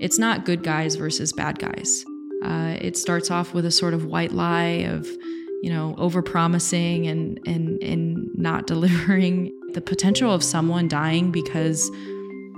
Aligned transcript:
it's 0.00 0.18
not 0.18 0.44
good 0.44 0.62
guys 0.62 0.96
versus 0.96 1.32
bad 1.32 1.58
guys. 1.58 2.04
Uh, 2.44 2.76
it 2.80 2.96
starts 2.96 3.30
off 3.30 3.52
with 3.52 3.66
a 3.66 3.70
sort 3.70 3.94
of 3.94 4.06
white 4.06 4.32
lie 4.32 4.84
of, 4.86 5.06
you 5.62 5.70
know, 5.70 5.94
overpromising 5.98 7.08
and 7.08 7.40
and 7.46 7.82
and 7.82 8.28
not 8.34 8.66
delivering. 8.72 9.52
The 9.72 9.80
potential 9.82 10.32
of 10.32 10.42
someone 10.42 10.88
dying 10.88 11.30
because 11.30 11.90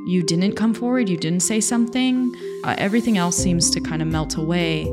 you 0.06 0.22
didn't 0.22 0.53
come 0.53 0.74
forward, 0.74 1.08
you 1.08 1.16
didn't 1.16 1.40
say 1.40 1.61
something. 1.61 2.32
Uh, 2.64 2.74
everything 2.79 3.18
else 3.18 3.37
seems 3.37 3.70
to 3.70 3.80
kind 3.80 4.00
of 4.00 4.08
melt 4.08 4.36
away. 4.36 4.84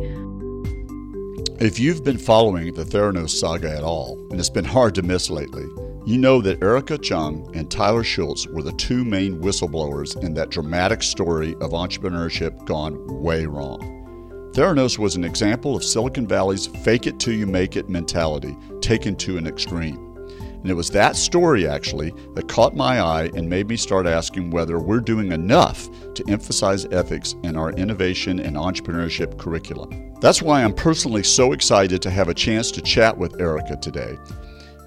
If 1.60 1.80
you've 1.80 2.04
been 2.04 2.18
following 2.18 2.74
the 2.74 2.84
Theranos 2.84 3.30
saga 3.30 3.76
at 3.76 3.84
all, 3.84 4.18
and 4.30 4.40
it's 4.40 4.50
been 4.50 4.66
hard 4.66 4.96
to 4.96 5.02
miss 5.02 5.30
lately, 5.30 5.66
you 6.08 6.18
know 6.18 6.40
that 6.40 6.64
Erika 6.64 6.98
Cheung 6.98 7.54
and 7.54 7.70
Tyler 7.70 8.02
Shultz 8.02 8.48
were 8.48 8.64
the 8.64 8.72
two 8.72 9.04
main 9.04 9.42
whistleblowers 9.42 10.16
in 10.24 10.34
that 10.36 10.50
dramatic 10.50 11.04
story 11.04 11.52
of 11.56 11.72
entrepreneurship 11.72 12.64
gone 12.66 13.22
way 13.22 13.46
wrong. 13.46 14.52
Theranos 14.54 14.98
was 14.98 15.18
an 15.18 15.26
example 15.26 15.76
of 15.76 15.84
Silicon 15.84 16.26
Valley's 16.26 16.68
fake 16.68 17.08
it 17.08 17.20
till 17.20 17.34
you 17.34 17.46
make 17.46 17.76
it 17.76 17.90
mentality 17.90 18.56
taken 18.80 19.18
to 19.18 19.38
an 19.38 19.48
extreme. 19.48 19.98
And 20.62 20.72
it 20.72 20.76
was 20.76 20.90
that 20.92 21.18
story, 21.18 21.68
actually, 21.68 22.14
that 22.36 22.48
caught 22.48 22.74
my 22.74 23.02
eye 23.02 23.30
and 23.36 23.50
made 23.50 23.68
me 23.68 23.76
start 23.76 24.08
asking 24.08 24.52
whether 24.52 24.80
we're 24.80 25.02
doing 25.02 25.34
enough 25.34 25.90
to 26.14 26.24
emphasize 26.30 26.86
ethics 26.86 27.36
in 27.44 27.58
our 27.58 27.72
innovation 27.72 28.40
and 28.40 28.56
entrepreneurship 28.56 29.38
curriculum. 29.38 30.14
That's 30.22 30.42
why 30.42 30.64
I'm 30.64 30.74
personally 30.74 31.24
so 31.24 31.52
excited 31.52 32.02
to 32.02 32.10
have 32.10 32.30
a 32.30 32.34
chance 32.34 32.72
to 32.72 32.82
chat 32.82 33.18
with 33.18 33.42
Erika 33.42 33.76
today. 33.76 34.18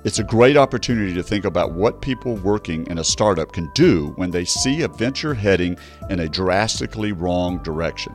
It's 0.03 0.19
a 0.19 0.25
great 0.25 0.57
opportunity 0.57 1.13
to 1.13 1.23
think 1.23 1.45
about 1.45 1.73
what 1.73 2.01
people 2.01 2.37
working 2.37 2.87
in 2.87 2.97
a 2.97 3.05
startup 3.05 3.53
can 3.53 3.71
do 3.75 4.15
when 4.17 4.31
they 4.31 4.47
see 4.47 4.81
a 4.81 4.89
venture 4.89 5.35
heading 5.35 5.77
in 6.09 6.21
a 6.21 6.29
drastically 6.29 7.13
wrong 7.13 7.59
direction. 7.59 8.15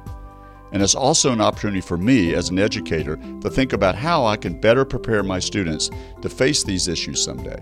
And 0.71 0.81
it's 0.81 0.95
also 0.95 1.31
an 1.31 1.41
opportunity 1.41 1.81
for 1.81 1.95
me 1.95 2.33
as 2.33 2.49
an 2.49 2.57
educator 2.57 3.17
to 3.41 3.51
think 3.51 3.71
about 3.71 3.93
how 3.93 4.25
I 4.25 4.35
can 4.35 4.59
better 4.59 4.83
prepare 4.83 5.21
my 5.21 5.37
students 5.37 5.91
to 6.23 6.27
face 6.27 6.63
these 6.63 6.87
issues 6.87 7.23
someday. 7.23 7.61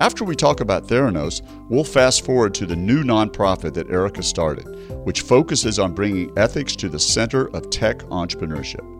After 0.00 0.22
we 0.22 0.36
talk 0.36 0.60
about 0.60 0.86
Theranos, 0.86 1.42
we'll 1.68 1.82
fast 1.82 2.24
forward 2.24 2.54
to 2.54 2.66
the 2.66 2.76
new 2.76 3.02
nonprofit 3.02 3.74
that 3.74 3.90
Erika 3.90 4.22
started, 4.22 4.66
which 5.04 5.22
focuses 5.22 5.80
on 5.80 5.94
bringing 5.94 6.30
ethics 6.38 6.76
to 6.76 6.88
the 6.88 7.00
center 7.00 7.48
of 7.56 7.70
tech 7.70 7.98
entrepreneurship. 8.04 8.97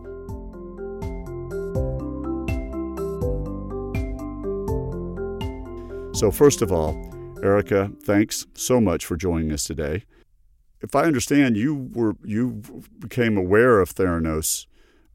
So, 6.19 6.31
first 6.31 6.63
of 6.63 6.73
all, 6.73 6.97
Erika, 7.43 7.93
thanks 8.03 8.47
so 8.55 8.81
much 8.81 9.07
for 9.07 9.17
joining 9.17 9.53
us 9.53 9.65
today 9.65 10.05
if 10.81 10.95
I 10.95 11.03
understand, 11.03 11.57
you 11.57 11.89
were 11.93 12.17
you 12.25 12.63
became 12.99 13.37
aware 13.37 13.81
of 13.81 13.95
Theranos 13.95 14.67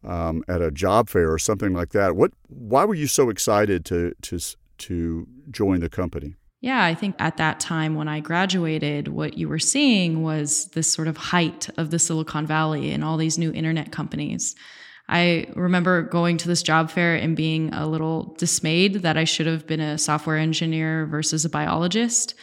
um, 0.04 0.44
at 0.48 0.62
a 0.62 0.72
job 0.72 1.10
fair 1.10 1.32
or 1.32 1.40
something 1.40 1.73
like 1.73 1.90
that. 1.90 2.16
What? 2.16 2.32
Why 2.48 2.86
were 2.86 2.95
you 2.95 3.08
so 3.08 3.30
excited 3.30 3.86
to 3.86 4.14
to 4.23 4.40
to 4.80 5.28
join 5.52 5.80
the 5.80 5.90
company? 5.90 6.36
Yeah, 6.62 6.84
I 6.84 6.95
think 6.95 7.16
at 7.20 7.38
that 7.38 7.60
time 7.60 7.95
when 7.95 8.08
I 8.08 8.22
graduated, 8.22 9.10
what 9.10 9.38
you 9.38 9.50
were 9.50 9.60
seeing 9.60 10.23
was 10.23 10.70
this 10.70 10.92
sort 10.92 11.10
of 11.10 11.17
height 11.17 11.70
of 11.78 11.92
the 11.92 12.00
Silicon 12.00 12.45
Valley 12.45 12.92
and 12.92 13.04
all 13.04 13.17
these 13.17 13.38
new 13.38 13.52
internet 13.52 13.92
companies. 13.92 14.56
I 15.09 15.48
remember 15.56 16.02
going 16.02 16.38
to 16.38 16.48
this 16.48 16.64
job 16.64 16.90
fair 16.90 17.16
and 17.16 17.36
being 17.36 17.73
a 17.73 17.88
little 17.88 18.36
dismayed 18.38 18.96
that 18.96 19.18
I 19.18 19.26
should 19.26 19.48
have 19.48 19.68
been 19.68 19.82
a 19.82 19.98
software 19.98 20.38
engineer 20.38 21.06
versus 21.06 21.44
a 21.45 21.50
biologist. 21.50 22.36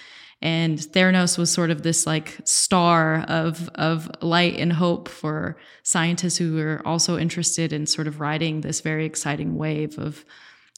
And 0.43 0.79
Theranos 0.79 1.37
was 1.37 1.51
sort 1.51 1.71
of 1.71 1.83
this 1.83 2.07
like 2.07 2.39
star 2.45 3.25
of 3.29 3.69
of 3.75 4.11
light 4.23 4.59
and 4.59 4.73
hope 4.73 5.09
for 5.09 5.59
scientists 5.83 6.39
who 6.39 6.55
were 6.55 6.81
also 6.87 7.19
interested 7.19 7.73
in 7.73 7.87
sort 7.87 8.07
of 8.07 8.21
riding 8.21 8.61
this 8.61 8.81
very 8.81 9.05
exciting 9.05 9.57
wave 9.57 9.99
of 9.99 10.25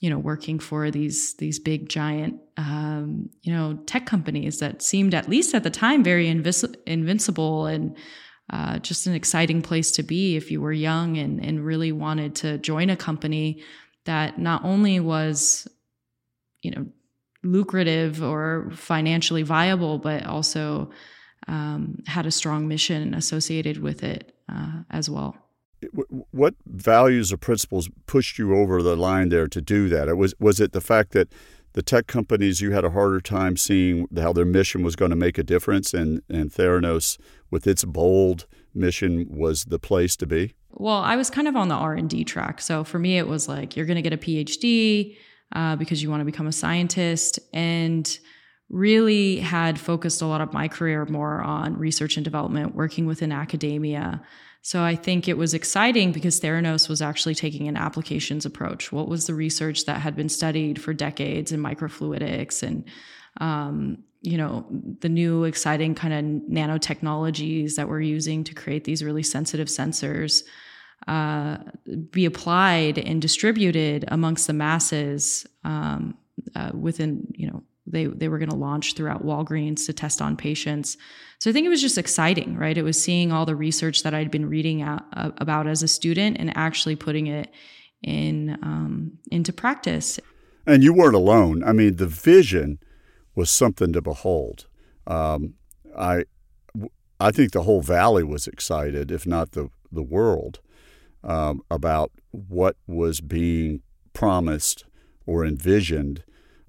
you 0.00 0.10
know 0.10 0.18
working 0.18 0.58
for 0.58 0.90
these 0.90 1.34
these 1.36 1.60
big 1.60 1.88
giant 1.88 2.40
um, 2.56 3.30
you 3.42 3.52
know 3.52 3.78
tech 3.86 4.04
companies 4.04 4.58
that 4.58 4.82
seemed 4.82 5.14
at 5.14 5.28
least 5.28 5.54
at 5.54 5.62
the 5.62 5.70
time 5.70 6.02
very 6.02 6.26
invis- 6.26 6.74
invincible 6.84 7.66
and 7.66 7.96
uh, 8.50 8.78
just 8.78 9.06
an 9.06 9.14
exciting 9.14 9.62
place 9.62 9.92
to 9.92 10.02
be 10.02 10.36
if 10.36 10.50
you 10.50 10.60
were 10.60 10.72
young 10.72 11.16
and 11.16 11.44
and 11.44 11.64
really 11.64 11.92
wanted 11.92 12.34
to 12.36 12.58
join 12.58 12.90
a 12.90 12.96
company 12.96 13.62
that 14.04 14.38
not 14.38 14.64
only 14.64 15.00
was 15.00 15.68
you 16.62 16.70
know 16.70 16.86
lucrative 17.42 18.22
or 18.22 18.70
financially 18.72 19.42
viable, 19.42 19.98
but 19.98 20.24
also 20.26 20.90
um, 21.48 22.02
had 22.06 22.26
a 22.26 22.30
strong 22.30 22.68
mission 22.68 23.14
associated 23.14 23.78
with 23.78 24.02
it 24.02 24.34
uh, 24.48 24.82
as 24.90 25.10
well. 25.10 25.36
What 26.30 26.54
values 26.66 27.32
or 27.32 27.36
principles 27.36 27.90
pushed 28.06 28.38
you 28.38 28.54
over 28.54 28.80
the 28.82 28.94
line 28.94 29.30
there 29.30 29.48
to 29.48 29.60
do 29.60 29.88
that? 29.88 30.08
It 30.08 30.16
was 30.16 30.34
was 30.38 30.60
it 30.60 30.72
the 30.72 30.80
fact 30.80 31.12
that 31.12 31.32
the 31.74 31.82
tech 31.82 32.06
companies 32.06 32.60
you 32.60 32.72
had 32.72 32.84
a 32.84 32.90
harder 32.90 33.20
time 33.20 33.56
seeing 33.56 34.06
how 34.16 34.32
their 34.32 34.44
mission 34.44 34.82
was 34.82 34.96
going 34.96 35.10
to 35.10 35.16
make 35.16 35.38
a 35.38 35.42
difference, 35.42 35.94
and 35.94 36.22
and 36.28 36.50
Theranos 36.50 37.18
with 37.50 37.66
its 37.66 37.84
bold 37.84 38.46
mission 38.74 39.26
was 39.28 39.64
the 39.64 39.78
place 39.78 40.16
to 40.16 40.26
be? 40.26 40.54
Well, 40.70 40.96
I 40.96 41.16
was 41.16 41.30
kind 41.30 41.48
of 41.48 41.56
on 41.56 41.68
the 41.68 41.74
R 41.74 41.94
and 41.94 42.08
D 42.08 42.24
track, 42.24 42.60
so 42.60 42.84
for 42.84 42.98
me 42.98 43.18
it 43.18 43.28
was 43.28 43.48
like 43.48 43.76
you're 43.76 43.86
going 43.86 44.02
to 44.02 44.02
get 44.02 44.12
a 44.12 44.16
PhD 44.16 45.16
uh, 45.54 45.76
because 45.76 46.02
you 46.02 46.10
want 46.10 46.20
to 46.20 46.24
become 46.24 46.46
a 46.46 46.52
scientist 46.52 47.38
and 47.52 48.18
really 48.70 49.38
had 49.38 49.78
focused 49.78 50.22
a 50.22 50.26
lot 50.26 50.40
of 50.40 50.52
my 50.52 50.66
career 50.66 51.04
more 51.04 51.42
on 51.42 51.76
research 51.76 52.16
and 52.16 52.24
development, 52.24 52.74
working 52.74 53.04
within 53.04 53.30
academia. 53.30 54.22
So 54.64 54.84
I 54.84 54.94
think 54.94 55.28
it 55.28 55.36
was 55.36 55.54
exciting 55.54 56.12
because 56.12 56.40
Theranos 56.40 56.88
was 56.88 57.02
actually 57.02 57.34
taking 57.34 57.66
an 57.66 57.76
applications 57.76 58.46
approach. 58.46 58.92
What 58.92 59.08
was 59.08 59.26
the 59.26 59.34
research 59.34 59.86
that 59.86 60.00
had 60.00 60.14
been 60.14 60.28
studied 60.28 60.80
for 60.80 60.94
decades 60.94 61.50
in 61.50 61.60
microfluidics 61.60 62.62
and 62.62 62.84
um, 63.40 64.04
you 64.22 64.36
know 64.36 64.64
the 65.00 65.08
new 65.08 65.44
exciting 65.44 65.96
kind 65.96 66.14
of 66.14 66.48
nanotechnologies 66.48 67.74
that 67.74 67.88
we're 67.88 68.00
using 68.00 68.44
to 68.44 68.54
create 68.54 68.84
these 68.84 69.02
really 69.02 69.22
sensitive 69.22 69.66
sensors 69.66 70.44
uh, 71.08 71.58
be 72.12 72.24
applied 72.24 72.98
and 72.98 73.20
distributed 73.20 74.04
amongst 74.08 74.46
the 74.46 74.52
masses 74.52 75.44
um, 75.64 76.16
uh, 76.54 76.70
within 76.72 77.26
you 77.34 77.48
know 77.48 77.64
they 77.92 78.06
they 78.06 78.28
were 78.28 78.38
going 78.38 78.50
to 78.50 78.56
launch 78.56 78.94
throughout 78.94 79.24
Walgreens 79.24 79.86
to 79.86 79.92
test 79.92 80.20
on 80.20 80.36
patients. 80.36 80.96
So 81.38 81.50
I 81.50 81.52
think 81.52 81.66
it 81.66 81.70
was 81.70 81.80
just 81.80 81.98
exciting, 81.98 82.56
right? 82.56 82.76
It 82.76 82.82
was 82.82 83.02
seeing 83.02 83.32
all 83.32 83.46
the 83.46 83.56
research 83.56 84.02
that 84.02 84.14
I'd 84.14 84.30
been 84.30 84.48
reading 84.48 84.82
out, 84.82 85.02
uh, 85.14 85.30
about 85.38 85.66
as 85.66 85.82
a 85.82 85.88
student 85.88 86.36
and 86.38 86.56
actually 86.56 86.96
putting 86.96 87.26
it 87.26 87.50
in 88.02 88.58
um, 88.62 89.18
into 89.30 89.52
practice. 89.52 90.18
And 90.66 90.82
you 90.82 90.92
weren't 90.92 91.16
alone. 91.16 91.62
I 91.64 91.72
mean, 91.72 91.96
the 91.96 92.06
vision 92.06 92.78
was 93.34 93.50
something 93.50 93.92
to 93.92 94.00
behold. 94.00 94.66
Um, 95.06 95.54
I 95.96 96.24
I 97.20 97.30
think 97.30 97.52
the 97.52 97.62
whole 97.62 97.82
valley 97.82 98.24
was 98.24 98.46
excited, 98.46 99.10
if 99.10 99.26
not 99.26 99.52
the 99.52 99.68
the 99.90 100.02
world 100.02 100.60
um, 101.22 101.62
about 101.70 102.10
what 102.30 102.76
was 102.86 103.20
being 103.20 103.82
promised 104.12 104.84
or 105.26 105.44
envisioned 105.44 106.24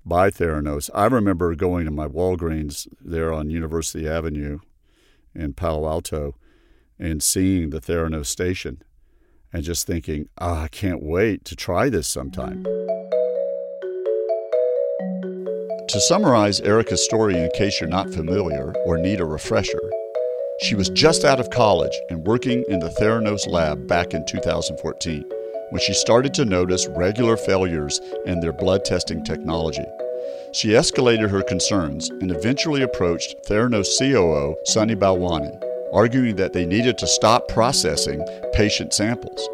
by 0.06 0.30
Theranos. 0.30 0.90
I 0.94 1.06
remember 1.06 1.56
going 1.56 1.86
to 1.86 1.92
my 1.92 2.08
Walgreens 2.08 2.88
there 3.00 3.32
on 3.32 3.50
University 3.50 4.08
Avenue 4.08 4.60
in 5.34 5.54
Palo 5.54 5.88
Alto 5.88 6.36
and 7.00 7.24
seeing 7.24 7.70
the 7.70 7.80
Theranos 7.80 8.28
station 8.28 8.84
and 9.52 9.64
just 9.64 9.88
thinking, 9.88 10.30
oh, 10.40 10.56
I 10.56 10.68
can't 10.68 11.04
wait 11.04 11.46
to 11.46 11.56
try 11.56 11.90
this 11.90 12.08
sometime. 12.08 12.64
To 15.90 16.00
summarize 16.00 16.60
Erika's 16.62 17.04
story 17.04 17.38
in 17.38 17.50
case 17.52 17.80
you're 17.80 17.90
not 17.90 18.12
familiar 18.12 18.74
or 18.86 18.98
need 18.98 19.20
a 19.20 19.26
refresher, 19.26 19.92
she 20.62 20.76
was 20.76 20.90
just 20.90 21.24
out 21.24 21.40
of 21.40 21.50
college 21.50 21.96
and 22.10 22.26
working 22.26 22.64
in 22.68 22.80
the 22.80 22.90
Theranos 22.90 23.48
lab 23.48 23.88
back 23.88 24.14
in 24.14 24.26
2014 24.26 25.43
when 25.70 25.82
she 25.82 25.94
started 25.94 26.34
to 26.34 26.46
notice 26.46 26.88
regular 26.88 27.38
failures 27.38 28.00
in 28.26 28.40
their 28.40 28.54
blood 28.54 28.86
testing 28.86 29.24
technology. 29.24 29.86
She 30.54 30.70
escalated 30.70 31.30
her 31.30 31.42
concerns 31.42 32.10
and 32.10 32.32
eventually 32.32 32.84
approached 32.84 33.36
Theranos 33.48 33.98
COO 33.98 34.56
Sunny 34.66 34.96
Balwani, 34.96 35.60
arguing 35.92 36.36
that 36.36 36.54
they 36.54 36.66
needed 36.66 36.98
to 37.00 37.08
stop 37.08 37.48
processing 37.48 38.26
patient 38.54 38.94
samples. 38.94 39.48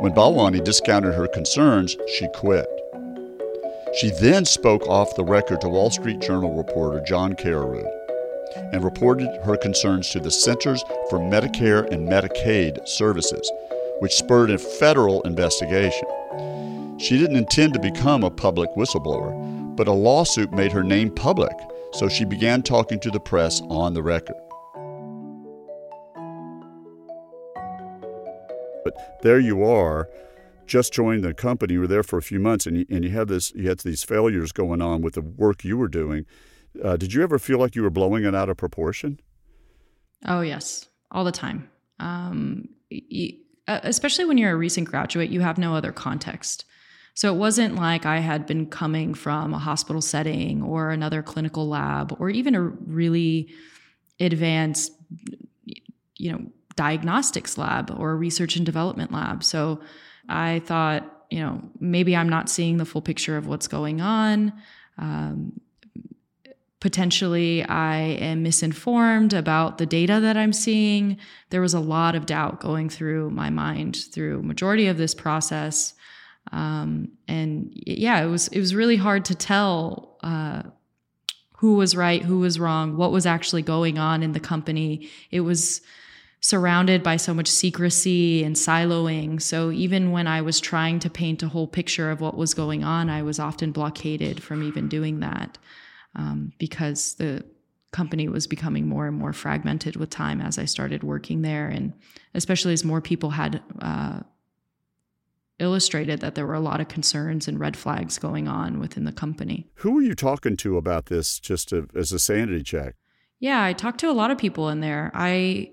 When 0.00 0.12
Balwani 0.12 0.62
discounted 0.62 1.14
her 1.14 1.28
concerns, 1.28 1.96
she 2.18 2.26
quit. 2.34 2.66
She 4.00 4.10
then 4.20 4.44
spoke 4.44 4.82
off 4.88 5.14
the 5.14 5.24
record 5.24 5.60
to 5.60 5.68
Wall 5.68 5.90
Street 5.90 6.20
Journal 6.20 6.56
reporter 6.56 7.00
John 7.06 7.34
Carreyrou 7.34 7.86
and 8.72 8.82
reported 8.82 9.28
her 9.44 9.56
concerns 9.56 10.10
to 10.10 10.20
the 10.20 10.30
Centers 10.30 10.82
for 11.08 11.18
Medicare 11.20 11.88
and 11.92 12.08
Medicaid 12.08 12.86
Services, 12.88 13.50
which 14.00 14.14
spurred 14.14 14.50
a 14.50 14.58
federal 14.58 15.22
investigation. 15.22 16.08
She 16.98 17.18
didn't 17.18 17.36
intend 17.36 17.74
to 17.74 17.80
become 17.80 18.22
a 18.22 18.30
public 18.30 18.70
whistleblower, 18.76 19.76
but 19.76 19.88
a 19.88 19.92
lawsuit 19.92 20.52
made 20.52 20.72
her 20.72 20.84
name 20.84 21.10
public, 21.10 21.56
so 21.92 22.08
she 22.08 22.24
began 22.24 22.62
talking 22.62 23.00
to 23.00 23.10
the 23.10 23.20
press 23.20 23.60
on 23.62 23.94
the 23.94 24.02
record. 24.02 24.36
But 28.84 29.22
there 29.22 29.40
you 29.40 29.64
are, 29.64 30.08
just 30.66 30.92
joined 30.92 31.24
the 31.24 31.34
company. 31.34 31.74
You 31.74 31.80
were 31.80 31.86
there 31.86 32.02
for 32.02 32.18
a 32.18 32.22
few 32.22 32.38
months, 32.38 32.66
and 32.66 32.78
you, 32.78 32.86
and 32.90 33.04
you 33.04 33.10
had 33.10 33.28
this, 33.28 33.52
you 33.54 33.68
had 33.68 33.80
these 33.80 34.04
failures 34.04 34.52
going 34.52 34.80
on 34.80 35.02
with 35.02 35.14
the 35.14 35.22
work 35.22 35.64
you 35.64 35.76
were 35.76 35.88
doing. 35.88 36.26
Uh, 36.82 36.96
did 36.96 37.12
you 37.12 37.22
ever 37.22 37.38
feel 37.38 37.58
like 37.58 37.74
you 37.74 37.82
were 37.82 37.90
blowing 37.90 38.24
it 38.24 38.34
out 38.34 38.48
of 38.48 38.56
proportion? 38.56 39.20
Oh 40.26 40.40
yes, 40.40 40.88
all 41.10 41.24
the 41.24 41.32
time. 41.32 41.70
Um, 42.00 42.68
especially 43.66 44.24
when 44.24 44.38
you're 44.38 44.52
a 44.52 44.56
recent 44.56 44.88
graduate, 44.88 45.30
you 45.30 45.40
have 45.40 45.58
no 45.58 45.74
other 45.74 45.92
context. 45.92 46.64
So 47.14 47.32
it 47.32 47.38
wasn't 47.38 47.76
like 47.76 48.06
I 48.06 48.18
had 48.18 48.44
been 48.44 48.66
coming 48.66 49.14
from 49.14 49.54
a 49.54 49.58
hospital 49.58 50.02
setting 50.02 50.62
or 50.62 50.90
another 50.90 51.22
clinical 51.22 51.68
lab 51.68 52.16
or 52.18 52.28
even 52.28 52.54
a 52.54 52.60
really 52.60 53.54
advanced, 54.18 54.92
you 56.16 56.32
know, 56.32 56.44
diagnostics 56.76 57.56
lab 57.56 57.94
or 57.96 58.16
research 58.16 58.56
and 58.56 58.66
development 58.66 59.12
lab. 59.12 59.44
So 59.44 59.80
I 60.28 60.60
thought, 60.66 61.26
you 61.30 61.38
know, 61.38 61.62
maybe 61.78 62.16
I'm 62.16 62.28
not 62.28 62.48
seeing 62.48 62.78
the 62.78 62.84
full 62.84 63.02
picture 63.02 63.36
of 63.36 63.46
what's 63.46 63.68
going 63.68 64.00
on. 64.00 64.52
Um, 64.98 65.60
potentially 66.84 67.64
I 67.64 67.96
am 67.96 68.42
misinformed 68.42 69.32
about 69.32 69.78
the 69.78 69.86
data 69.86 70.20
that 70.20 70.36
I'm 70.36 70.52
seeing. 70.52 71.16
There 71.48 71.62
was 71.62 71.72
a 71.72 71.80
lot 71.80 72.14
of 72.14 72.26
doubt 72.26 72.60
going 72.60 72.90
through 72.90 73.30
my 73.30 73.48
mind 73.48 73.96
through 74.12 74.42
majority 74.42 74.86
of 74.88 74.98
this 74.98 75.14
process. 75.14 75.94
Um, 76.52 77.08
and 77.26 77.72
yeah, 77.72 78.22
it 78.22 78.26
was 78.26 78.48
it 78.48 78.60
was 78.60 78.74
really 78.74 78.96
hard 78.96 79.24
to 79.24 79.34
tell 79.34 80.18
uh, 80.22 80.64
who 81.56 81.76
was 81.76 81.96
right, 81.96 82.22
who 82.22 82.40
was 82.40 82.60
wrong, 82.60 82.98
what 82.98 83.12
was 83.12 83.24
actually 83.24 83.62
going 83.62 83.96
on 83.96 84.22
in 84.22 84.32
the 84.32 84.38
company. 84.38 85.08
It 85.30 85.40
was 85.40 85.80
surrounded 86.42 87.02
by 87.02 87.16
so 87.16 87.32
much 87.32 87.48
secrecy 87.48 88.44
and 88.44 88.56
siloing. 88.56 89.40
So 89.40 89.70
even 89.70 90.10
when 90.10 90.26
I 90.26 90.42
was 90.42 90.60
trying 90.60 90.98
to 90.98 91.08
paint 91.08 91.42
a 91.42 91.48
whole 91.48 91.66
picture 91.66 92.10
of 92.10 92.20
what 92.20 92.36
was 92.36 92.52
going 92.52 92.84
on, 92.84 93.08
I 93.08 93.22
was 93.22 93.38
often 93.38 93.72
blockaded 93.72 94.42
from 94.42 94.62
even 94.62 94.86
doing 94.86 95.20
that 95.20 95.56
um, 96.14 96.52
because 96.58 97.14
the 97.14 97.44
company 97.92 98.28
was 98.28 98.46
becoming 98.46 98.88
more 98.88 99.06
and 99.06 99.16
more 99.16 99.32
fragmented 99.32 99.96
with 99.96 100.10
time 100.10 100.40
as 100.40 100.58
I 100.58 100.64
started 100.64 101.02
working 101.02 101.42
there, 101.42 101.68
and 101.68 101.92
especially 102.34 102.72
as 102.72 102.84
more 102.84 103.00
people 103.00 103.30
had 103.30 103.62
uh, 103.80 104.20
illustrated 105.60 106.20
that 106.20 106.34
there 106.34 106.46
were 106.46 106.54
a 106.54 106.60
lot 106.60 106.80
of 106.80 106.88
concerns 106.88 107.46
and 107.46 107.60
red 107.60 107.76
flags 107.76 108.18
going 108.18 108.48
on 108.48 108.80
within 108.80 109.04
the 109.04 109.12
company. 109.12 109.70
Who 109.76 109.92
were 109.92 110.02
you 110.02 110.14
talking 110.14 110.56
to 110.58 110.76
about 110.76 111.06
this, 111.06 111.38
just 111.38 111.68
to, 111.68 111.88
as 111.94 112.12
a 112.12 112.18
sanity 112.18 112.62
check? 112.62 112.96
Yeah, 113.38 113.62
I 113.62 113.72
talked 113.72 114.00
to 114.00 114.10
a 114.10 114.12
lot 114.12 114.30
of 114.30 114.38
people 114.38 114.68
in 114.68 114.80
there. 114.80 115.12
I 115.14 115.70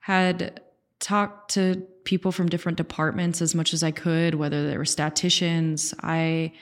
had 0.00 0.60
talked 1.00 1.52
to 1.52 1.86
people 2.04 2.32
from 2.32 2.48
different 2.48 2.78
departments 2.78 3.42
as 3.42 3.54
much 3.54 3.74
as 3.74 3.82
I 3.82 3.90
could, 3.90 4.34
whether 4.34 4.66
they 4.68 4.78
were 4.78 4.86
statisticians. 4.86 5.92
I 6.02 6.52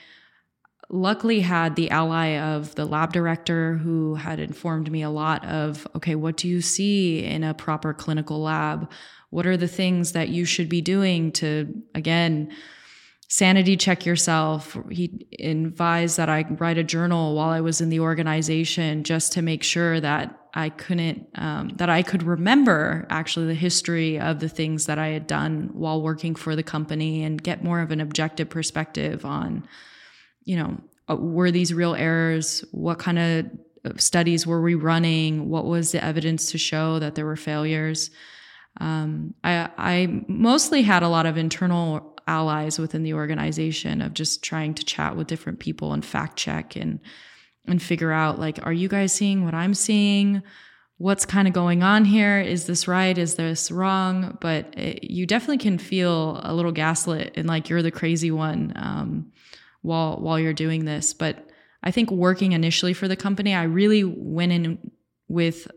luckily 0.89 1.41
had 1.41 1.75
the 1.75 1.91
ally 1.91 2.37
of 2.37 2.73
the 2.75 2.85
lab 2.85 3.11
director 3.11 3.75
who 3.75 4.15
had 4.15 4.39
informed 4.39 4.89
me 4.89 5.01
a 5.01 5.09
lot 5.09 5.45
of 5.45 5.85
okay 5.95 6.15
what 6.15 6.37
do 6.37 6.47
you 6.47 6.61
see 6.61 7.23
in 7.23 7.43
a 7.43 7.53
proper 7.53 7.93
clinical 7.93 8.41
lab? 8.41 8.89
What 9.29 9.45
are 9.45 9.57
the 9.57 9.67
things 9.67 10.13
that 10.13 10.29
you 10.29 10.45
should 10.45 10.69
be 10.69 10.81
doing 10.81 11.33
to 11.33 11.83
again 11.93 12.53
sanity 13.27 13.75
check 13.75 14.05
yourself? 14.05 14.77
He 14.89 15.27
advised 15.39 16.15
that 16.15 16.29
i 16.29 16.45
write 16.51 16.77
a 16.77 16.83
journal 16.83 17.35
while 17.35 17.49
i 17.49 17.59
was 17.59 17.81
in 17.81 17.89
the 17.89 17.99
organization 17.99 19.03
just 19.03 19.33
to 19.33 19.41
make 19.41 19.63
sure 19.63 19.99
that 19.99 20.39
i 20.53 20.69
couldn't 20.69 21.27
um, 21.35 21.67
that 21.75 21.89
i 21.89 22.01
could 22.01 22.23
remember 22.23 23.05
actually 23.09 23.47
the 23.47 23.53
history 23.53 24.17
of 24.17 24.39
the 24.39 24.47
things 24.47 24.85
that 24.85 24.97
i 24.97 25.07
had 25.07 25.27
done 25.27 25.69
while 25.73 26.01
working 26.01 26.33
for 26.33 26.55
the 26.55 26.63
company 26.63 27.23
and 27.23 27.43
get 27.43 27.61
more 27.61 27.81
of 27.81 27.91
an 27.91 27.99
objective 27.99 28.49
perspective 28.49 29.25
on 29.25 29.67
you 30.47 30.55
know, 30.55 30.77
uh, 31.09 31.15
were 31.15 31.51
these 31.51 31.73
real 31.73 31.93
errors? 31.93 32.63
What 32.71 32.99
kind 32.99 33.19
of 33.19 33.99
studies 34.01 34.47
were 34.47 34.61
we 34.61 34.75
running? 34.75 35.49
What 35.49 35.65
was 35.65 35.91
the 35.91 36.03
evidence 36.03 36.51
to 36.51 36.57
show 36.57 36.99
that 36.99 37.15
there 37.15 37.25
were 37.25 37.35
failures? 37.35 38.09
Um, 38.79 39.33
I, 39.43 39.69
I 39.77 40.23
mostly 40.27 40.83
had 40.83 41.03
a 41.03 41.09
lot 41.09 41.25
of 41.25 41.37
internal 41.37 42.15
allies 42.27 42.79
within 42.79 43.03
the 43.03 43.13
organization 43.13 44.01
of 44.01 44.13
just 44.13 44.43
trying 44.43 44.73
to 44.75 44.85
chat 44.85 45.15
with 45.15 45.27
different 45.27 45.59
people 45.59 45.93
and 45.93 46.03
fact 46.03 46.37
check 46.37 46.75
and 46.75 46.99
and 47.69 47.81
figure 47.81 48.13
out 48.13 48.39
like, 48.39 48.65
are 48.65 48.71
you 48.71 48.87
guys 48.87 49.11
seeing 49.11 49.43
what 49.43 49.53
I'm 49.53 49.73
seeing? 49.73 50.41
What's 50.99 51.25
kind 51.25 51.49
of 51.49 51.53
going 51.53 51.83
on 51.83 52.05
here? 52.05 52.39
Is 52.39 52.65
this 52.65 52.87
right? 52.87 53.17
Is 53.17 53.35
this 53.35 53.71
wrong? 53.71 54.37
But 54.39 54.73
it, 54.77 55.11
you 55.11 55.25
definitely 55.25 55.57
can 55.57 55.77
feel 55.77 56.39
a 56.43 56.53
little 56.53 56.71
gaslit 56.71 57.33
and 57.35 57.45
like 57.45 57.67
you're 57.67 57.81
the 57.81 57.91
crazy 57.91 58.31
one. 58.31 58.71
Um, 58.77 59.31
while 59.87 60.17
while 60.17 60.39
you're 60.39 60.53
doing 60.53 60.85
this. 60.85 61.13
But 61.13 61.47
I 61.81 61.91
think 61.91 62.11
working 62.11 62.51
initially 62.51 62.93
for 62.93 63.07
the 63.07 63.15
company, 63.15 63.55
I 63.55 63.63
really 63.63 64.03
went 64.03 64.51
in 64.51 64.91
with 65.27 65.67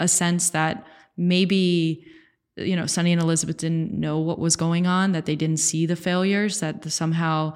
a 0.00 0.08
sense 0.08 0.50
that 0.50 0.86
maybe 1.16 2.04
you 2.56 2.74
know 2.74 2.86
Sunny 2.86 3.12
and 3.12 3.22
Elizabeth 3.22 3.58
didn't 3.58 3.92
know 3.92 4.18
what 4.18 4.38
was 4.38 4.56
going 4.56 4.86
on, 4.86 5.12
that 5.12 5.26
they 5.26 5.36
didn't 5.36 5.58
see 5.58 5.86
the 5.86 5.96
failures, 5.96 6.60
that 6.60 6.82
the, 6.82 6.90
somehow 6.90 7.54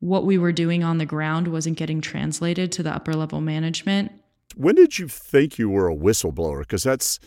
what 0.00 0.24
we 0.24 0.36
were 0.36 0.52
doing 0.52 0.82
on 0.82 0.98
the 0.98 1.06
ground 1.06 1.46
wasn't 1.48 1.78
getting 1.78 2.00
translated 2.00 2.72
to 2.72 2.82
the 2.82 2.92
upper 2.92 3.14
level 3.14 3.40
management. 3.40 4.10
When 4.56 4.74
did 4.74 4.98
you 4.98 5.06
think 5.06 5.58
you 5.58 5.70
were 5.70 5.88
a 5.88 5.94
whistleblower? 5.94 6.60
Because 6.60 6.82
that's 6.82 7.20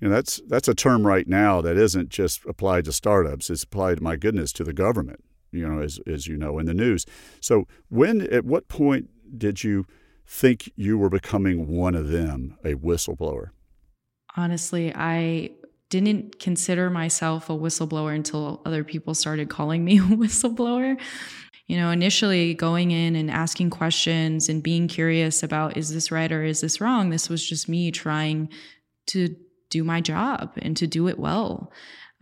you 0.00 0.08
know 0.08 0.14
that's 0.14 0.40
that's 0.46 0.68
a 0.68 0.74
term 0.74 1.06
right 1.06 1.26
now 1.26 1.60
that 1.60 1.76
isn't 1.76 2.08
just 2.08 2.44
applied 2.46 2.84
to 2.86 2.92
startups; 2.92 3.50
it's 3.50 3.64
applied, 3.64 4.00
my 4.00 4.16
goodness, 4.16 4.52
to 4.54 4.64
the 4.64 4.72
government 4.72 5.24
you 5.52 5.68
know, 5.68 5.80
as, 5.80 6.00
as 6.06 6.26
you 6.26 6.36
know, 6.36 6.58
in 6.58 6.66
the 6.66 6.74
news. 6.74 7.06
So, 7.40 7.66
when, 7.88 8.22
at 8.32 8.44
what 8.44 8.68
point 8.68 9.10
did 9.36 9.62
you 9.62 9.86
think 10.26 10.72
you 10.76 10.98
were 10.98 11.10
becoming 11.10 11.68
one 11.68 11.94
of 11.94 12.08
them, 12.08 12.56
a 12.64 12.74
whistleblower? 12.74 13.50
Honestly, 14.36 14.92
I 14.94 15.50
didn't 15.90 16.38
consider 16.38 16.88
myself 16.88 17.50
a 17.50 17.52
whistleblower 17.52 18.14
until 18.14 18.62
other 18.64 18.82
people 18.82 19.14
started 19.14 19.50
calling 19.50 19.84
me 19.84 19.98
a 19.98 20.02
whistleblower. 20.02 20.98
You 21.66 21.76
know, 21.76 21.90
initially 21.90 22.54
going 22.54 22.90
in 22.90 23.14
and 23.14 23.30
asking 23.30 23.70
questions 23.70 24.48
and 24.48 24.62
being 24.62 24.88
curious 24.88 25.42
about 25.42 25.76
is 25.76 25.92
this 25.92 26.10
right 26.10 26.30
or 26.30 26.42
is 26.42 26.60
this 26.60 26.80
wrong? 26.80 27.10
This 27.10 27.28
was 27.28 27.46
just 27.46 27.68
me 27.68 27.90
trying 27.90 28.48
to 29.08 29.36
do 29.70 29.84
my 29.84 30.00
job 30.00 30.52
and 30.60 30.76
to 30.76 30.86
do 30.86 31.08
it 31.08 31.18
well. 31.18 31.72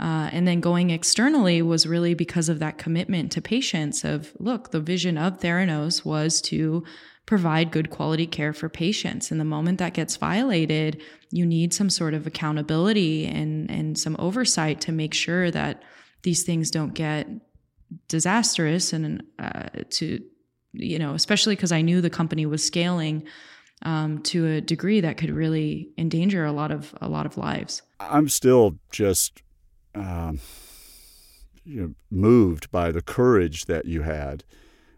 Uh, 0.01 0.31
and 0.33 0.49
then 0.49 0.61
going 0.61 0.91
externally 0.91 1.61
was 1.61 1.87
really 1.87 2.15
because 2.15 2.49
of 2.49 2.59
that 2.59 2.79
commitment 2.79 3.31
to 3.31 3.41
patients 3.41 4.03
of 4.03 4.33
look 4.39 4.71
the 4.71 4.81
vision 4.81 5.19
of 5.19 5.39
theranos 5.41 6.05
was 6.05 6.41
to 6.41 6.83
provide 7.27 7.71
good 7.71 7.91
quality 7.91 8.27
care 8.27 8.53
for 8.53 8.69
patients. 8.69 9.31
And 9.31 9.39
the 9.39 9.45
moment 9.45 9.79
that 9.79 9.95
gets 9.95 10.17
violated 10.17 11.01
you 11.31 11.47
need 11.47 11.73
some 11.73 11.91
sort 11.91 12.15
of 12.15 12.27
accountability 12.27 13.27
and 13.27 13.71
and 13.71 13.99
some 13.99 14.17
oversight 14.19 14.81
to 14.83 14.93
make 14.93 15.15
sure 15.15 15.51
that 15.51 15.83
these 16.23 16.43
things 16.43 16.71
don't 16.71 16.95
get 16.95 17.29
disastrous 18.09 18.93
and 18.93 19.23
uh, 19.39 19.69
to 19.91 20.21
you 20.73 20.99
know 20.99 21.15
especially 21.15 21.57
because 21.57 21.73
i 21.73 21.81
knew 21.81 22.01
the 22.01 22.11
company 22.11 22.47
was 22.47 22.65
scaling 22.65 23.25
um, 23.83 24.23
to 24.25 24.47
a 24.47 24.61
degree 24.61 25.01
that 25.01 25.17
could 25.17 25.31
really 25.31 25.89
endanger 25.97 26.45
a 26.45 26.53
lot 26.53 26.71
of 26.71 26.95
a 27.01 27.09
lot 27.09 27.27
of 27.27 27.39
lives. 27.39 27.83
I'm 27.99 28.29
still 28.29 28.79
just 28.93 29.43
um, 29.95 30.41
you 31.65 31.81
know, 31.81 31.95
moved 32.11 32.71
by 32.71 32.91
the 32.91 33.03
courage 33.03 33.67
that 33.67 33.87
you 33.87 34.03
had. 34.03 34.45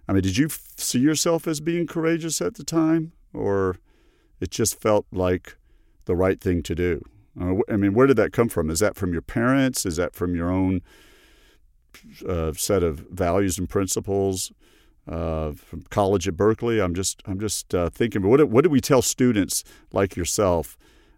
I 0.08 0.12
mean, 0.12 0.22
did 0.22 0.36
you 0.36 0.46
f- 0.46 0.72
see 0.76 0.98
yourself 0.98 1.46
as 1.46 1.60
being 1.60 1.86
courageous 1.86 2.40
at 2.40 2.54
the 2.54 2.64
time, 2.64 3.12
or 3.32 3.76
it 4.40 4.50
just 4.50 4.80
felt 4.80 5.06
like 5.12 5.56
the 6.04 6.16
right 6.16 6.40
thing 6.40 6.62
to 6.64 6.74
do? 6.74 7.04
I 7.40 7.76
mean, 7.76 7.94
where 7.94 8.06
did 8.06 8.18
that 8.18 8.32
come 8.32 8.48
from? 8.48 8.68
Is 8.68 8.80
that 8.80 8.94
from 8.96 9.12
your 9.12 9.22
parents? 9.22 9.86
Is 9.86 9.96
that 9.96 10.14
from 10.14 10.34
your 10.34 10.50
own 10.50 10.82
uh, 12.28 12.52
set 12.52 12.82
of 12.82 13.06
values 13.10 13.58
and 13.58 13.68
principles? 13.68 14.52
Uh, 15.08 15.52
from 15.52 15.82
college 15.90 16.28
at 16.28 16.36
Berkeley, 16.36 16.80
I'm 16.80 16.94
just 16.94 17.22
I'm 17.26 17.40
just 17.40 17.74
uh, 17.74 17.90
thinking. 17.90 18.22
What 18.22 18.48
what 18.50 18.62
do 18.62 18.70
we 18.70 18.80
tell 18.80 19.02
students 19.02 19.64
like 19.92 20.14
yourself 20.14 20.76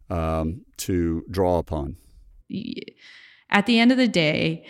um, 0.09 0.63
to 0.79 1.25
draw 1.31 1.59
upon? 1.59 1.97
At 3.55 3.67
the 3.67 3.79
end 3.79 3.93
of 3.93 3.97
the 3.97 4.09
day, 4.09 4.67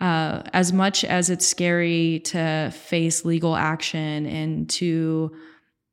uh, 0.00 0.42
as 0.52 0.72
much 0.72 1.04
as 1.04 1.30
it's 1.30 1.46
scary 1.46 2.20
to 2.24 2.70
face 2.70 3.24
legal 3.24 3.56
action 3.56 4.26
and 4.26 4.68
to 4.68 5.34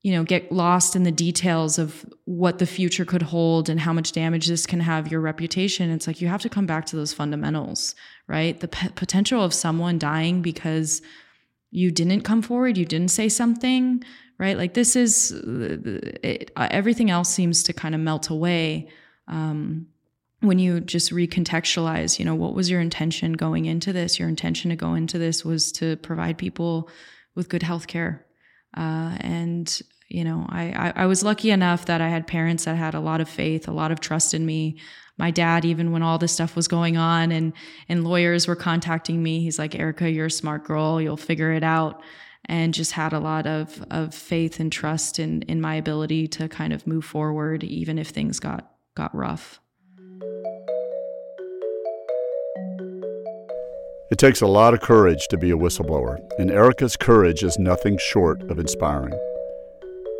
you 0.01 0.11
know 0.11 0.25
get 0.25 0.51
lost 0.51 0.97
in 0.97 1.03
the 1.03 1.11
details 1.11 1.79
of 1.79 2.05
what 2.25 2.59
the 2.59 2.65
future 2.65 3.05
could 3.05 3.21
hold 3.21 3.69
and 3.69 3.79
how 3.79 3.93
much 3.93 4.11
damage 4.11 4.47
this 4.47 4.65
can 4.65 4.81
have 4.81 5.09
your 5.09 5.21
reputation 5.21 5.89
it's 5.89 6.05
like 6.07 6.19
you 6.19 6.27
have 6.27 6.41
to 6.41 6.49
come 6.49 6.65
back 6.65 6.85
to 6.85 6.97
those 6.97 7.13
fundamentals 7.13 7.95
right? 8.27 8.59
The 8.59 8.67
p- 8.67 8.89
potential 8.89 9.41
of 9.41 9.53
someone 9.53 9.97
dying 9.97 10.41
because 10.41 11.01
you 11.71 11.89
didn't 11.89 12.21
come 12.21 12.41
forward 12.41 12.77
you 12.77 12.85
didn't 12.85 13.11
say 13.11 13.29
something 13.29 14.03
right? 14.37 14.57
Like 14.57 14.73
this 14.73 14.97
is 14.97 15.31
it, 15.31 16.51
everything 16.57 17.09
else 17.09 17.29
seems 17.29 17.63
to 17.63 17.71
kind 17.71 17.95
of 17.95 18.01
melt 18.01 18.29
away 18.29 18.89
um, 19.29 19.87
when 20.43 20.59
you 20.59 20.81
just 20.81 21.11
recontextualize, 21.11 22.19
you 22.19 22.25
know, 22.25 22.35
what 22.35 22.53
was 22.53 22.69
your 22.69 22.81
intention 22.81 23.33
going 23.33 23.65
into 23.65 23.93
this? 23.93 24.19
Your 24.19 24.27
intention 24.27 24.69
to 24.71 24.75
go 24.75 24.93
into 24.93 25.17
this 25.17 25.45
was 25.45 25.71
to 25.73 25.95
provide 25.97 26.37
people 26.37 26.89
with 27.33 27.47
good 27.47 27.63
health 27.63 27.87
care. 27.87 28.25
Uh, 28.75 29.15
and, 29.21 29.81
you 30.09 30.23
know, 30.23 30.45
I, 30.49 30.63
I, 30.71 31.03
I 31.03 31.05
was 31.05 31.23
lucky 31.23 31.49
enough 31.49 31.85
that 31.85 32.01
I 32.01 32.09
had 32.09 32.27
parents 32.27 32.65
that 32.65 32.75
had 32.75 32.93
a 32.93 32.99
lot 32.99 33.21
of 33.21 33.29
faith, 33.29 33.67
a 33.67 33.71
lot 33.71 33.91
of 33.91 34.01
trust 34.01 34.33
in 34.33 34.45
me. 34.45 34.79
My 35.17 35.31
dad, 35.31 35.63
even 35.63 35.91
when 35.91 36.03
all 36.03 36.17
this 36.17 36.33
stuff 36.33 36.55
was 36.55 36.67
going 36.67 36.97
on 36.97 37.31
and, 37.31 37.53
and 37.87 38.03
lawyers 38.03 38.47
were 38.47 38.55
contacting 38.55 39.23
me, 39.23 39.41
he's 39.43 39.59
like, 39.59 39.75
Erika, 39.75 40.11
you're 40.11 40.25
a 40.25 40.31
smart 40.31 40.65
girl. 40.65 40.99
You'll 40.99 41.17
figure 41.17 41.53
it 41.53 41.63
out. 41.63 42.01
And 42.45 42.73
just 42.73 42.91
had 42.91 43.13
a 43.13 43.19
lot 43.19 43.47
of, 43.47 43.81
of 43.89 44.13
faith 44.13 44.59
and 44.59 44.69
trust 44.69 45.19
in, 45.19 45.43
in 45.43 45.61
my 45.61 45.75
ability 45.75 46.27
to 46.29 46.49
kind 46.49 46.73
of 46.73 46.85
move 46.85 47.05
forward, 47.05 47.63
even 47.63 47.97
if 47.97 48.09
things 48.09 48.41
got, 48.41 48.69
got 48.95 49.15
rough. 49.15 49.61
It 54.13 54.19
takes 54.19 54.41
a 54.41 54.47
lot 54.47 54.75
of 54.75 54.81
courage 54.81 55.27
to 55.29 55.39
be 55.39 55.49
a 55.49 55.57
whistleblower, 55.57 56.19
and 56.37 56.51
Erika's 56.51 56.95
courage 56.95 57.41
is 57.41 57.57
nothing 57.57 57.97
short 57.97 58.43
of 58.43 58.59
inspiring. 58.59 59.19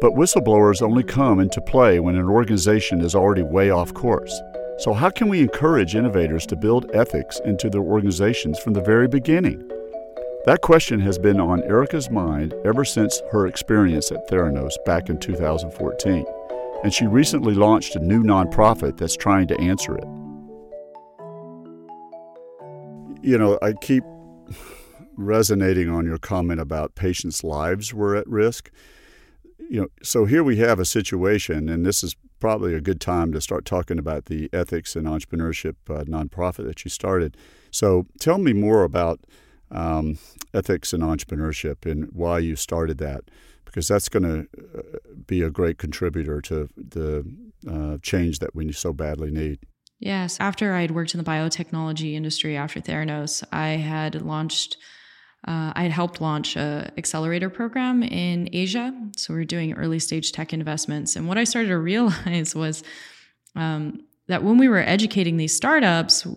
But 0.01 0.13
whistleblowers 0.13 0.81
only 0.81 1.03
come 1.03 1.39
into 1.39 1.61
play 1.61 1.99
when 1.99 2.15
an 2.15 2.27
organization 2.27 3.01
is 3.01 3.13
already 3.13 3.43
way 3.43 3.69
off 3.69 3.93
course. 3.93 4.33
So, 4.79 4.93
how 4.93 5.11
can 5.11 5.29
we 5.29 5.41
encourage 5.41 5.93
innovators 5.93 6.47
to 6.47 6.55
build 6.55 6.89
ethics 6.95 7.39
into 7.45 7.69
their 7.69 7.83
organizations 7.83 8.57
from 8.57 8.73
the 8.73 8.81
very 8.81 9.07
beginning? 9.07 9.61
That 10.45 10.61
question 10.63 10.99
has 11.01 11.19
been 11.19 11.39
on 11.39 11.61
Erika's 11.61 12.09
mind 12.09 12.55
ever 12.65 12.83
since 12.83 13.21
her 13.31 13.45
experience 13.45 14.11
at 14.11 14.27
Theranos 14.27 14.73
back 14.87 15.09
in 15.09 15.19
2014, 15.19 16.25
and 16.83 16.91
she 16.91 17.05
recently 17.05 17.53
launched 17.53 17.95
a 17.95 17.99
new 17.99 18.23
nonprofit 18.23 18.97
that's 18.97 19.15
trying 19.15 19.45
to 19.49 19.61
answer 19.61 19.95
it 19.95 20.22
you 23.23 23.37
know, 23.37 23.57
I 23.61 23.73
keep 23.73 24.03
resonating 25.15 25.89
on 25.89 26.05
your 26.05 26.17
comment 26.17 26.59
about 26.59 26.95
patients' 26.95 27.43
lives 27.43 27.93
were 27.93 28.15
at 28.15 28.27
risk. 28.27 28.69
You 29.69 29.81
know, 29.81 29.87
so 30.03 30.25
here 30.25 30.43
we 30.43 30.57
have 30.57 30.79
a 30.79 30.85
situation, 30.85 31.69
and 31.69 31.85
this 31.85 32.03
is 32.03 32.15
probably 32.39 32.75
a 32.75 32.81
good 32.81 32.99
time 32.99 33.31
to 33.31 33.39
start 33.39 33.63
talking 33.63 33.97
about 33.97 34.25
the 34.25 34.49
ethics 34.51 34.97
and 34.97 35.07
entrepreneurship 35.07 35.75
uh, 35.89 36.03
nonprofit 36.03 36.65
that 36.65 36.83
you 36.83 36.89
started. 36.89 37.37
So 37.71 38.05
tell 38.19 38.37
me 38.37 38.51
more 38.51 38.83
about 38.83 39.21
um, 39.71 40.19
ethics 40.53 40.91
and 40.91 41.01
entrepreneurship 41.01 41.89
and 41.89 42.09
why 42.11 42.39
you 42.39 42.57
started 42.57 42.97
that, 42.97 43.23
because 43.63 43.87
that's 43.87 44.09
going 44.09 44.23
to 44.23 44.47
uh, 44.77 44.97
be 45.25 45.41
a 45.41 45.49
great 45.49 45.77
contributor 45.77 46.41
to 46.41 46.67
the 46.75 47.25
uh, 47.67 47.97
change 48.01 48.39
that 48.39 48.53
we 48.53 48.69
so 48.73 48.91
badly 48.91 49.31
need. 49.31 49.59
Yes. 50.03 50.37
After 50.41 50.73
I 50.73 50.81
had 50.81 50.91
worked 50.91 51.13
in 51.13 51.17
the 51.17 51.23
biotechnology 51.23 52.13
industry 52.13 52.57
after 52.57 52.81
Theranos, 52.81 53.41
I 53.53 53.69
had 53.69 54.21
launched, 54.21 54.75
uh, 55.47 55.71
I 55.73 55.83
had 55.83 55.93
helped 55.93 56.19
launch 56.19 56.57
a 56.57 56.91
accelerator 56.97 57.49
program 57.49 58.03
in 58.03 58.49
Asia. 58.51 58.93
So 59.15 59.33
we 59.33 59.39
are 59.39 59.45
doing 59.45 59.71
early 59.75 59.99
stage 59.99 60.33
tech 60.33 60.51
investments. 60.51 61.15
And 61.15 61.29
what 61.29 61.37
I 61.37 61.45
started 61.45 61.69
to 61.69 61.77
realize 61.91 62.53
was 62.53 62.83
um, 63.55 64.03
that 64.27 64.43
when 64.43 64.57
we 64.57 64.67
were 64.67 64.79
educating 64.79 65.37
these 65.37 65.55
startups, 65.55 66.27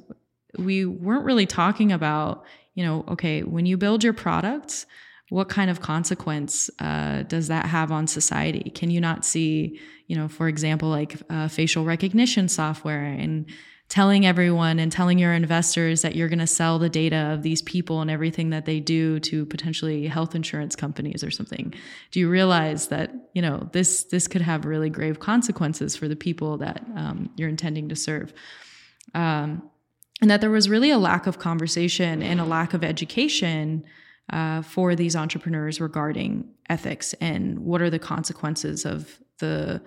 we 0.56 0.86
weren't 0.86 1.24
really 1.24 1.46
talking 1.46 1.90
about, 1.90 2.44
you 2.76 2.84
know, 2.84 3.04
okay, 3.08 3.42
when 3.42 3.66
you 3.66 3.76
build 3.76 4.04
your 4.04 4.12
products, 4.12 4.86
what 5.28 5.48
kind 5.48 5.70
of 5.70 5.80
consequence 5.80 6.70
uh, 6.78 7.22
does 7.22 7.48
that 7.48 7.66
have 7.66 7.90
on 7.90 8.06
society? 8.06 8.70
Can 8.70 8.90
you 8.90 9.00
not 9.00 9.24
see, 9.24 9.80
you 10.06 10.16
know, 10.16 10.28
for 10.28 10.48
example, 10.48 10.88
like 10.88 11.16
uh, 11.28 11.48
facial 11.48 11.84
recognition 11.84 12.48
software 12.48 13.04
and 13.04 13.46
telling 13.88 14.26
everyone 14.26 14.78
and 14.78 14.90
telling 14.90 15.18
your 15.18 15.32
investors 15.32 16.02
that 16.02 16.16
you're 16.16 16.28
going 16.28 16.40
to 16.40 16.46
sell 16.46 16.78
the 16.78 16.88
data 16.88 17.32
of 17.32 17.42
these 17.42 17.62
people 17.62 18.00
and 18.00 18.10
everything 18.10 18.50
that 18.50 18.66
they 18.66 18.80
do 18.80 19.20
to 19.20 19.46
potentially 19.46 20.08
health 20.08 20.34
insurance 20.34 20.74
companies 20.74 21.22
or 21.22 21.30
something 21.30 21.72
do 22.10 22.18
you 22.18 22.28
realize 22.28 22.88
that 22.88 23.12
you 23.32 23.40
know 23.40 23.68
this 23.72 24.02
this 24.04 24.26
could 24.26 24.42
have 24.42 24.64
really 24.64 24.90
grave 24.90 25.20
consequences 25.20 25.94
for 25.94 26.08
the 26.08 26.16
people 26.16 26.58
that 26.58 26.84
um, 26.96 27.30
you're 27.36 27.48
intending 27.48 27.88
to 27.88 27.94
serve 27.94 28.34
um, 29.14 29.62
and 30.20 30.30
that 30.30 30.40
there 30.40 30.50
was 30.50 30.68
really 30.68 30.90
a 30.90 30.98
lack 30.98 31.28
of 31.28 31.38
conversation 31.38 32.22
and 32.22 32.40
a 32.40 32.44
lack 32.44 32.74
of 32.74 32.82
education 32.82 33.84
uh, 34.30 34.62
for 34.62 34.94
these 34.94 35.14
entrepreneurs 35.14 35.80
regarding 35.80 36.48
ethics 36.68 37.14
and 37.14 37.60
what 37.60 37.80
are 37.80 37.90
the 37.90 37.98
consequences 37.98 38.84
of 38.84 39.18
the 39.38 39.80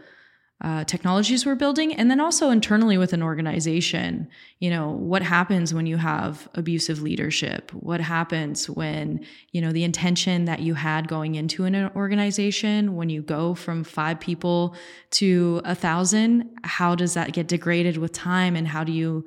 uh, 0.62 0.84
technologies 0.84 1.46
we're 1.46 1.56
building. 1.56 1.94
And 1.96 2.12
then 2.12 2.20
also 2.20 2.50
internally 2.50 2.98
with 2.98 3.14
an 3.14 3.24
organization 3.24 4.28
you 4.60 4.70
know 4.70 4.90
what 4.90 5.22
happens 5.22 5.74
when 5.74 5.86
you 5.86 5.96
have 5.96 6.50
abusive 6.54 7.02
leadership? 7.02 7.72
What 7.72 8.02
happens 8.02 8.70
when 8.70 9.26
you 9.54 9.62
know 9.62 9.72
the 9.72 9.86
intention 9.86 10.46
that 10.46 10.60
you 10.60 10.74
had 10.74 11.08
going 11.08 11.36
into 11.36 11.64
an 11.64 11.90
organization 11.96 12.98
when 12.98 13.10
you 13.10 13.22
go 13.22 13.56
from 13.56 13.86
five 13.86 14.20
people 14.20 14.76
to 15.12 15.62
a 15.64 15.76
thousand 15.76 16.50
how 16.64 16.94
does 16.94 17.14
that 17.14 17.32
get 17.32 17.48
degraded 17.48 17.96
with 17.96 18.12
time? 18.12 18.58
And 18.58 18.68
how 18.68 18.84
do 18.84 18.92
you 18.92 19.26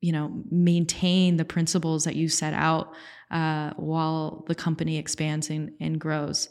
you 0.00 0.12
know 0.12 0.42
maintain 0.50 1.36
the 1.36 1.44
principles 1.44 2.04
that 2.04 2.16
you 2.16 2.28
set 2.30 2.54
out 2.54 2.94
uh, 3.32 3.72
while 3.76 4.44
the 4.46 4.54
company 4.54 4.98
expands 4.98 5.50
and, 5.50 5.72
and 5.80 5.98
grows. 5.98 6.48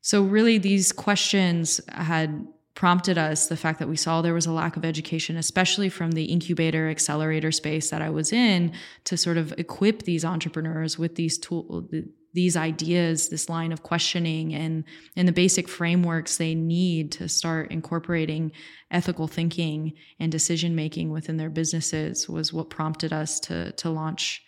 So, 0.00 0.22
really, 0.22 0.58
these 0.58 0.92
questions 0.92 1.80
had 1.88 2.46
prompted 2.74 3.16
us 3.16 3.48
the 3.48 3.56
fact 3.56 3.78
that 3.78 3.88
we 3.88 3.96
saw 3.96 4.20
there 4.20 4.34
was 4.34 4.46
a 4.46 4.52
lack 4.52 4.76
of 4.76 4.84
education, 4.84 5.36
especially 5.36 5.88
from 5.88 6.12
the 6.12 6.26
incubator 6.26 6.88
accelerator 6.88 7.50
space 7.50 7.90
that 7.90 8.02
I 8.02 8.10
was 8.10 8.32
in, 8.32 8.72
to 9.04 9.16
sort 9.16 9.38
of 9.38 9.52
equip 9.58 10.02
these 10.02 10.24
entrepreneurs 10.24 10.98
with 10.98 11.16
these 11.16 11.38
tools, 11.38 11.90
these 12.34 12.56
ideas, 12.56 13.30
this 13.30 13.48
line 13.48 13.72
of 13.72 13.82
questioning, 13.82 14.54
and 14.54 14.84
and 15.16 15.26
the 15.26 15.32
basic 15.32 15.68
frameworks 15.68 16.36
they 16.36 16.54
need 16.54 17.10
to 17.12 17.28
start 17.28 17.72
incorporating 17.72 18.52
ethical 18.90 19.26
thinking 19.26 19.94
and 20.20 20.30
decision 20.30 20.74
making 20.76 21.10
within 21.10 21.38
their 21.38 21.50
businesses 21.50 22.28
was 22.28 22.52
what 22.52 22.70
prompted 22.70 23.12
us 23.12 23.40
to 23.40 23.72
to 23.72 23.90
launch 23.90 24.45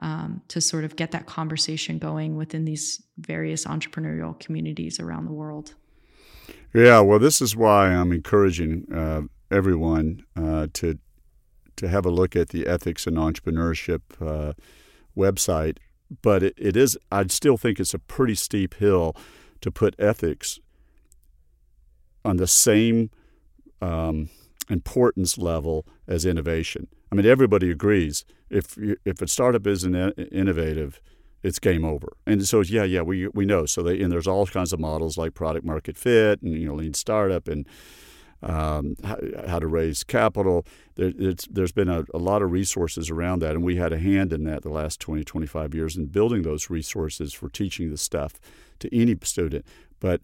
um, 0.00 0.42
to 0.48 0.60
sort 0.60 0.84
of 0.84 0.96
get 0.96 1.10
that 1.12 1.26
conversation 1.26 1.98
going 1.98 2.36
within 2.36 2.64
these 2.64 3.02
various 3.18 3.64
entrepreneurial 3.64 4.38
communities 4.38 4.98
around 4.98 5.26
the 5.26 5.32
world. 5.32 5.74
Yeah, 6.74 7.00
well, 7.00 7.18
this 7.18 7.40
is 7.42 7.54
why 7.54 7.88
I'm 7.88 8.12
encouraging 8.12 8.86
uh, 8.92 9.22
everyone 9.50 10.24
uh, 10.36 10.68
to 10.74 10.98
to 11.76 11.88
have 11.88 12.04
a 12.04 12.10
look 12.10 12.36
at 12.36 12.50
the 12.50 12.66
ethics 12.66 13.06
and 13.06 13.16
entrepreneurship 13.16 14.02
uh, 14.20 14.52
website. 15.16 15.78
But 16.22 16.42
it, 16.42 16.54
it 16.58 16.76
is, 16.76 16.98
I'd 17.10 17.30
still 17.30 17.56
think 17.56 17.80
it's 17.80 17.94
a 17.94 17.98
pretty 17.98 18.34
steep 18.34 18.74
hill 18.74 19.16
to 19.62 19.70
put 19.70 19.94
ethics 19.98 20.60
on 22.22 22.36
the 22.36 22.46
same 22.46 23.10
um, 23.80 24.28
importance 24.68 25.38
level 25.38 25.86
as 26.06 26.26
innovation. 26.26 26.88
I 27.10 27.14
mean, 27.14 27.24
everybody 27.24 27.70
agrees 27.70 28.24
if 28.50 28.76
if 29.04 29.22
a 29.22 29.28
startup 29.28 29.66
isn't 29.66 29.94
innovative, 30.32 31.00
it's 31.42 31.58
game 31.58 31.84
over. 31.84 32.12
And 32.26 32.46
so, 32.46 32.60
yeah, 32.60 32.84
yeah, 32.84 33.02
we 33.02 33.28
we 33.28 33.44
know. 33.44 33.66
So 33.66 33.82
they 33.82 34.00
and 34.00 34.12
there's 34.12 34.26
all 34.26 34.46
kinds 34.46 34.72
of 34.72 34.80
models 34.80 35.16
like 35.16 35.34
product 35.34 35.64
market 35.64 35.96
fit 35.96 36.42
and 36.42 36.54
you 36.54 36.66
know 36.66 36.74
lean 36.74 36.94
startup 36.94 37.48
and 37.48 37.66
um, 38.42 38.96
how, 39.04 39.18
how, 39.46 39.58
to 39.58 39.66
raise 39.66 40.02
capital. 40.02 40.64
There, 40.94 41.12
there's 41.50 41.72
been 41.72 41.90
a, 41.90 42.04
a, 42.14 42.18
lot 42.18 42.40
of 42.40 42.50
resources 42.50 43.10
around 43.10 43.40
that, 43.40 43.52
and 43.52 43.62
we 43.62 43.76
had 43.76 43.92
a 43.92 43.98
hand 43.98 44.32
in 44.32 44.44
that 44.44 44.62
the 44.62 44.70
last 44.70 44.98
20, 45.00 45.24
25 45.24 45.74
years 45.74 45.94
in 45.94 46.06
building 46.06 46.40
those 46.40 46.70
resources 46.70 47.34
for 47.34 47.50
teaching 47.50 47.90
the 47.90 47.98
stuff 47.98 48.40
to 48.78 48.94
any 48.96 49.14
student. 49.24 49.66
But 50.00 50.22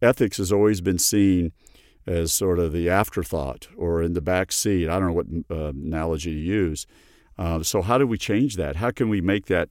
ethics 0.00 0.38
has 0.38 0.52
always 0.52 0.80
been 0.80 0.98
seen 0.98 1.52
as 2.06 2.32
sort 2.32 2.58
of 2.58 2.72
the 2.72 2.88
afterthought 2.88 3.68
or 3.76 4.02
in 4.02 4.14
the 4.14 4.22
back 4.22 4.52
seat. 4.52 4.88
I 4.88 4.98
don't 4.98 5.08
know 5.08 5.12
what 5.12 5.26
uh, 5.50 5.68
analogy 5.68 6.32
to 6.32 6.40
use. 6.40 6.86
Uh, 7.38 7.62
so 7.62 7.82
how 7.82 7.98
do 7.98 8.06
we 8.06 8.18
change 8.18 8.56
that? 8.56 8.76
How 8.76 8.90
can 8.90 9.08
we 9.08 9.20
make 9.20 9.46
that 9.46 9.70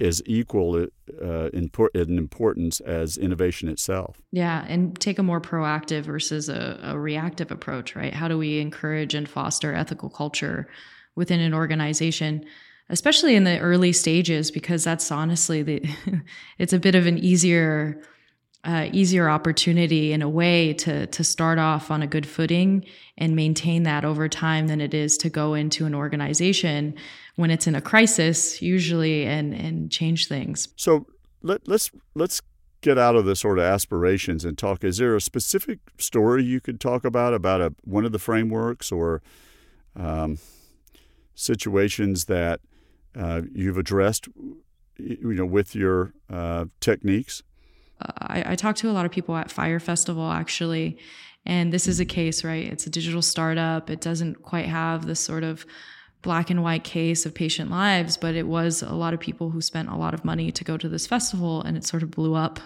as 0.00 0.22
equal 0.26 0.86
uh, 1.22 1.48
in, 1.50 1.70
in, 1.94 2.18
importance 2.18 2.80
as 2.80 3.16
innovation 3.16 3.68
itself? 3.68 4.20
Yeah, 4.30 4.64
and 4.68 4.98
take 5.00 5.18
a 5.18 5.22
more 5.22 5.40
proactive 5.40 6.02
versus 6.02 6.48
a, 6.48 6.78
a 6.82 6.98
reactive 6.98 7.50
approach, 7.50 7.96
right? 7.96 8.14
How 8.14 8.28
do 8.28 8.38
we 8.38 8.60
encourage 8.60 9.14
and 9.14 9.28
foster 9.28 9.74
ethical 9.74 10.08
culture 10.08 10.68
within 11.14 11.40
an 11.40 11.54
organization? 11.54 12.44
especially 12.90 13.34
in 13.34 13.44
the 13.44 13.58
early 13.58 13.92
stages 13.92 14.50
because 14.50 14.84
that's 14.84 15.10
honestly 15.10 15.62
the 15.62 15.82
it's 16.58 16.72
a 16.72 16.78
bit 16.78 16.94
of 16.94 17.06
an 17.06 17.18
easier 17.18 18.00
uh, 18.68 18.90
easier 18.92 19.30
opportunity 19.30 20.12
in 20.12 20.20
a 20.20 20.28
way 20.28 20.74
to 20.74 21.06
to 21.06 21.24
start 21.24 21.58
off 21.58 21.90
on 21.90 22.02
a 22.02 22.06
good 22.06 22.26
footing 22.26 22.84
and 23.16 23.34
maintain 23.34 23.84
that 23.84 24.04
over 24.04 24.28
time 24.28 24.66
than 24.66 24.78
it 24.78 24.92
is 24.92 25.16
to 25.16 25.30
go 25.30 25.54
into 25.54 25.86
an 25.86 25.94
organization 25.94 26.94
when 27.36 27.50
it's 27.50 27.66
in 27.66 27.74
a 27.74 27.80
crisis 27.80 28.60
usually 28.60 29.24
and 29.24 29.54
and 29.54 29.90
change 29.90 30.28
things. 30.28 30.68
So 30.76 31.06
let, 31.42 31.66
let's 31.66 31.90
let's 32.14 32.42
get 32.82 32.98
out 32.98 33.16
of 33.16 33.24
the 33.24 33.34
sort 33.34 33.58
of 33.58 33.64
aspirations 33.64 34.44
and 34.44 34.58
talk. 34.58 34.84
Is 34.84 34.98
there 34.98 35.16
a 35.16 35.20
specific 35.20 35.78
story 35.96 36.44
you 36.44 36.60
could 36.60 36.78
talk 36.78 37.06
about 37.06 37.32
about 37.32 37.62
a, 37.62 37.74
one 37.84 38.04
of 38.04 38.12
the 38.12 38.18
frameworks 38.18 38.92
or 38.92 39.22
um, 39.96 40.38
situations 41.34 42.26
that 42.26 42.60
uh, 43.16 43.40
you've 43.50 43.78
addressed, 43.78 44.28
you 44.98 45.32
know, 45.32 45.46
with 45.46 45.74
your 45.74 46.12
uh, 46.28 46.66
techniques? 46.80 47.42
I, 48.00 48.52
I 48.52 48.54
talked 48.54 48.78
to 48.78 48.90
a 48.90 48.92
lot 48.92 49.06
of 49.06 49.12
people 49.12 49.36
at 49.36 49.50
Fyre 49.50 49.80
Festival 49.80 50.30
actually, 50.30 50.98
and 51.46 51.72
this 51.72 51.88
is 51.88 52.00
a 52.00 52.04
case, 52.04 52.44
right? 52.44 52.66
It's 52.66 52.86
a 52.86 52.90
digital 52.90 53.22
startup. 53.22 53.90
It 53.90 54.00
doesn't 54.00 54.42
quite 54.42 54.66
have 54.66 55.06
the 55.06 55.16
sort 55.16 55.44
of 55.44 55.66
black 56.22 56.50
and 56.50 56.62
white 56.62 56.84
case 56.84 57.24
of 57.24 57.34
patient 57.34 57.70
lives, 57.70 58.16
but 58.16 58.34
it 58.34 58.46
was 58.46 58.82
a 58.82 58.92
lot 58.92 59.14
of 59.14 59.20
people 59.20 59.50
who 59.50 59.60
spent 59.60 59.88
a 59.88 59.96
lot 59.96 60.14
of 60.14 60.24
money 60.24 60.50
to 60.50 60.64
go 60.64 60.76
to 60.76 60.88
this 60.88 61.06
festival 61.06 61.62
and 61.62 61.76
it 61.76 61.84
sort 61.84 62.02
of 62.02 62.10
blew 62.10 62.34
up 62.34 62.58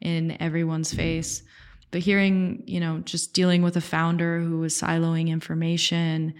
in 0.00 0.40
everyone's 0.40 0.92
face. 0.92 1.42
But 1.90 2.00
hearing, 2.00 2.62
you 2.66 2.80
know, 2.80 3.00
just 3.00 3.34
dealing 3.34 3.62
with 3.62 3.76
a 3.76 3.82
founder 3.82 4.40
who 4.40 4.58
was 4.58 4.74
siloing 4.74 5.28
information 5.28 6.34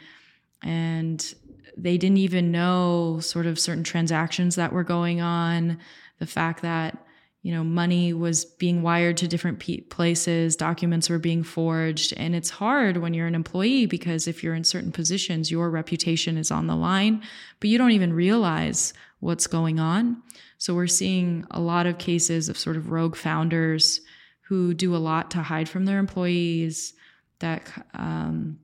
and 0.62 1.34
they 1.76 1.96
didn't 1.96 2.18
even 2.18 2.50
know 2.50 3.20
sort 3.20 3.46
of 3.46 3.58
certain 3.58 3.84
transactions 3.84 4.56
that 4.56 4.72
were 4.72 4.84
going 4.84 5.20
on, 5.20 5.78
the 6.18 6.26
fact 6.26 6.62
that 6.62 7.04
you 7.42 7.52
know 7.52 7.62
money 7.62 8.12
was 8.12 8.44
being 8.44 8.82
wired 8.82 9.16
to 9.16 9.28
different 9.28 9.62
places 9.90 10.56
documents 10.56 11.08
were 11.08 11.18
being 11.18 11.42
forged. 11.42 12.12
And 12.16 12.34
it's 12.34 12.50
hard 12.50 12.96
when 12.96 13.14
you're 13.14 13.26
an 13.26 13.34
employee 13.34 13.86
because 13.86 14.26
if 14.26 14.42
you're 14.42 14.54
in 14.54 14.64
certain 14.64 14.92
positions 14.92 15.50
your 15.50 15.70
reputation 15.70 16.36
is 16.36 16.50
on 16.50 16.66
the 16.66 16.76
line 16.76 17.22
but 17.60 17.70
you 17.70 17.78
don't 17.78 17.92
even 17.92 18.12
realize 18.12 18.92
what's 19.20 19.46
going 19.46 19.78
on. 19.78 20.22
So 20.58 20.74
we're 20.74 20.86
seeing 20.86 21.44
a 21.50 21.60
lot 21.60 21.86
of 21.86 21.98
cases 21.98 22.48
of 22.48 22.58
sort 22.58 22.76
of 22.76 22.90
rogue 22.90 23.16
founders 23.16 24.00
who 24.42 24.74
do 24.74 24.96
a 24.96 24.98
lot 24.98 25.30
to 25.32 25.42
hide 25.42 25.68
from 25.68 25.84
their 25.84 25.98
employees 25.98 26.94
that 27.38 27.62
um, 27.94 28.58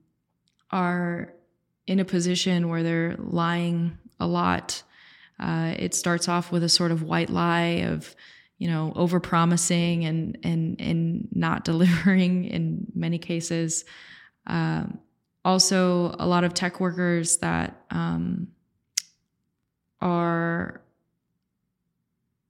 are 0.71 1.33
in 1.87 1.99
a 1.99 2.05
position 2.05 2.69
where 2.69 2.83
they're 2.83 3.15
lying 3.19 3.97
a 4.19 4.27
lot. 4.27 4.81
Uh, 5.39 5.73
it 5.77 5.93
starts 5.93 6.27
off 6.27 6.51
with 6.51 6.63
a 6.63 6.69
sort 6.69 6.91
of 6.91 7.03
white 7.03 7.29
lie 7.29 7.83
of 7.85 8.15
you 8.57 8.67
know, 8.67 8.93
over 8.95 9.19
promising 9.19 10.05
and 10.05 10.37
and 10.43 10.79
and 10.79 11.27
not 11.31 11.65
delivering 11.65 12.45
in 12.45 12.87
many 12.93 13.17
cases. 13.17 13.85
Um, 14.47 14.99
also, 15.43 16.15
a 16.17 16.25
lot 16.25 16.43
of 16.43 16.53
tech 16.53 16.79
workers 16.79 17.37
that 17.37 17.85
um, 17.91 18.47
are 20.01 20.81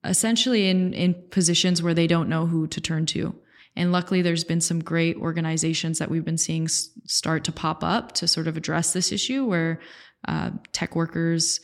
essentially 0.03 0.69
in 0.69 0.93
in 0.93 1.13
positions 1.31 1.81
where 1.81 1.93
they 1.93 2.07
don't 2.07 2.29
know 2.29 2.45
who 2.45 2.67
to 2.67 2.79
turn 2.79 3.05
to. 3.07 3.35
And 3.77 3.91
luckily, 3.91 4.21
there's 4.21 4.45
been 4.45 4.61
some 4.61 4.81
great 4.81 5.17
organizations 5.17 5.99
that 5.99 6.09
we've 6.09 6.23
been 6.23 6.37
seeing 6.37 6.69
start 6.69 7.43
to 7.43 7.51
pop 7.51 7.83
up 7.83 8.13
to 8.13 8.27
sort 8.27 8.47
of 8.47 8.55
address 8.55 8.93
this 8.93 9.11
issue 9.11 9.43
where 9.45 9.81
uh, 10.27 10.51
tech 10.71 10.95
workers 10.95 11.59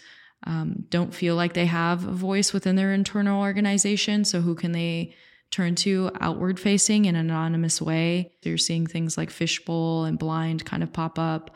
um, 0.46 0.86
don't 0.90 1.14
feel 1.14 1.36
like 1.36 1.54
they 1.54 1.66
have 1.68 2.06
a 2.06 2.12
voice 2.12 2.54
within 2.54 2.76
their 2.76 2.94
internal 2.94 3.42
organization. 3.42 4.26
So, 4.26 4.42
who 4.42 4.56
can 4.56 4.72
they 4.72 5.14
turn 5.52 5.76
to 5.76 6.10
outward 6.20 6.60
facing 6.60 7.06
in 7.06 7.16
an 7.16 7.30
anonymous 7.30 7.82
way? 7.82 8.32
So 8.42 8.50
you're 8.50 8.58
seeing 8.58 8.88
things 8.88 9.18
like 9.18 9.30
Fishbowl 9.30 10.06
and 10.06 10.18
Blind 10.18 10.66
kind 10.66 10.82
of 10.82 10.94
pop 10.94 11.20
up. 11.20 11.52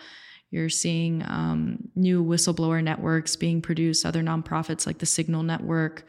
You're 0.52 0.70
seeing 0.70 1.24
um, 1.24 1.90
new 1.96 2.24
whistleblower 2.24 2.84
networks 2.84 3.36
being 3.36 3.62
produced, 3.62 4.06
other 4.06 4.22
nonprofits 4.22 4.86
like 4.86 5.00
the 5.00 5.06
Signal 5.06 5.44
Network. 5.44 6.06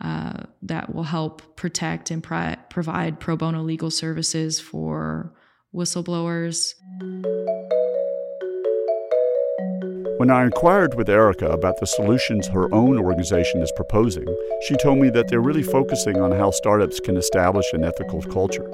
Uh, 0.00 0.44
that 0.62 0.92
will 0.92 1.04
help 1.04 1.54
protect 1.54 2.10
and 2.10 2.22
provide 2.24 3.20
pro 3.20 3.36
bono 3.36 3.62
legal 3.62 3.90
services 3.90 4.58
for 4.58 5.32
whistleblowers. 5.72 6.74
When 10.22 10.30
I 10.30 10.44
inquired 10.44 10.94
with 10.94 11.08
Erika 11.08 11.48
about 11.48 11.80
the 11.80 11.86
solutions 11.86 12.46
her 12.46 12.72
own 12.72 12.96
organization 12.96 13.60
is 13.60 13.72
proposing, 13.74 14.24
she 14.68 14.76
told 14.76 14.98
me 14.98 15.10
that 15.10 15.26
they're 15.26 15.40
really 15.40 15.64
focusing 15.64 16.20
on 16.20 16.30
how 16.30 16.52
startups 16.52 17.00
can 17.00 17.16
establish 17.16 17.66
an 17.72 17.82
ethical 17.82 18.22
culture. 18.22 18.70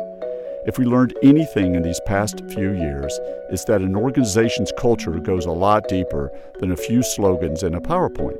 If 0.66 0.76
we 0.76 0.84
learned 0.84 1.16
anything 1.22 1.74
in 1.74 1.80
these 1.80 2.02
past 2.04 2.42
few 2.50 2.72
years, 2.72 3.18
it's 3.48 3.64
that 3.64 3.80
an 3.80 3.96
organization's 3.96 4.74
culture 4.78 5.12
goes 5.20 5.46
a 5.46 5.50
lot 5.50 5.88
deeper 5.88 6.30
than 6.60 6.70
a 6.70 6.76
few 6.76 7.02
slogans 7.02 7.62
and 7.62 7.74
a 7.74 7.80
PowerPoint. 7.80 8.36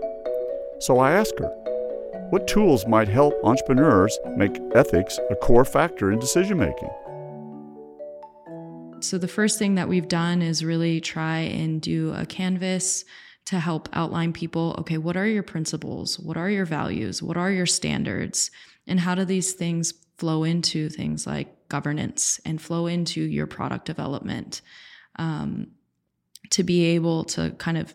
So 0.78 0.98
I 0.98 1.12
asked 1.12 1.38
her, 1.38 1.48
what 2.28 2.46
tools 2.46 2.86
might 2.86 3.08
help 3.08 3.32
entrepreneurs 3.42 4.18
make 4.36 4.60
ethics 4.74 5.18
a 5.30 5.34
core 5.36 5.64
factor 5.64 6.12
in 6.12 6.18
decision 6.18 6.58
making? 6.58 6.90
So, 9.00 9.18
the 9.18 9.28
first 9.28 9.58
thing 9.58 9.76
that 9.76 9.88
we've 9.88 10.08
done 10.08 10.42
is 10.42 10.64
really 10.64 11.00
try 11.00 11.38
and 11.38 11.80
do 11.80 12.12
a 12.14 12.26
canvas 12.26 13.04
to 13.46 13.58
help 13.58 13.88
outline 13.92 14.32
people 14.32 14.76
okay, 14.78 14.98
what 14.98 15.16
are 15.16 15.26
your 15.26 15.42
principles? 15.42 16.18
What 16.18 16.36
are 16.36 16.50
your 16.50 16.66
values? 16.66 17.22
What 17.22 17.36
are 17.36 17.50
your 17.50 17.66
standards? 17.66 18.50
And 18.86 19.00
how 19.00 19.14
do 19.14 19.24
these 19.24 19.52
things 19.52 19.94
flow 20.18 20.44
into 20.44 20.88
things 20.88 21.26
like 21.26 21.68
governance 21.68 22.40
and 22.44 22.60
flow 22.60 22.86
into 22.86 23.22
your 23.22 23.46
product 23.46 23.84
development? 23.84 24.60
Um, 25.16 25.68
to 26.50 26.62
be 26.62 26.84
able 26.86 27.24
to 27.24 27.50
kind 27.52 27.78
of 27.78 27.94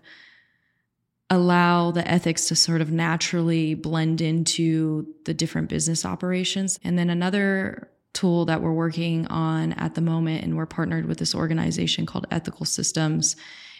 allow 1.29 1.91
the 1.91 2.07
ethics 2.07 2.47
to 2.47 2.55
sort 2.55 2.81
of 2.81 2.91
naturally 2.91 3.73
blend 3.73 4.21
into 4.21 5.07
the 5.25 5.33
different 5.33 5.69
business 5.69 6.05
operations. 6.05 6.79
And 6.83 6.97
then 6.97 7.09
another 7.09 7.89
tool 8.13 8.45
that 8.45 8.61
we're 8.61 8.73
working 8.73 9.27
on 9.27 9.73
at 9.73 9.95
the 9.95 10.01
moment, 10.01 10.43
and 10.43 10.55
we're 10.55 10.65
partnered 10.65 11.05
with 11.05 11.17
this 11.17 11.35
organization 11.35 12.05
called 12.05 12.27
Ethical 12.31 12.65
Systems, 12.65 13.35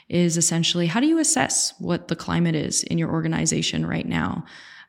is 0.10 0.38
essentially 0.38 0.88
how 0.88 1.00
do 1.00 1.08
you 1.08 1.20
assess 1.20 1.74
what 1.80 2.08
the 2.08 2.16
climate 2.16 2.56
is 2.56 2.84
in 2.84 2.98
your 2.98 3.10
organization 3.10 3.86
right 3.86 4.08
now? 4.08 4.46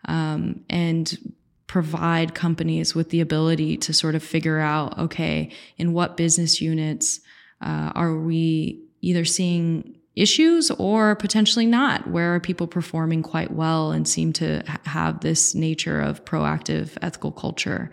Um, 0.07 0.65
and 0.69 1.33
provide 1.67 2.35
companies 2.35 2.95
with 2.95 3.11
the 3.11 3.21
ability 3.21 3.77
to 3.77 3.93
sort 3.93 4.15
of 4.15 4.23
figure 4.23 4.61
out 4.61 4.99
okay, 4.99 5.51
in 5.79 5.93
what 5.93 6.17
business 6.17 6.61
units 6.61 7.21
uh, 7.61 7.91
are 7.95 8.17
we 8.17 8.83
either 9.01 9.25
seeing 9.25 9.97
issues 10.17 10.71
or 10.73 11.17
potentially 11.17 11.67
not? 11.67 12.09
Where 12.09 12.35
are 12.35 12.41
people 12.41 12.67
performing 12.67 13.23
quite 13.23 13.51
well 13.51 13.91
and 13.91 14.07
seem 14.07 14.33
to 14.35 14.63
have 14.85 15.21
this 15.21 15.55
nature 15.55 16.01
of 16.01 16.25
proactive 16.25 16.97
ethical 17.03 17.33
culture? 17.33 17.91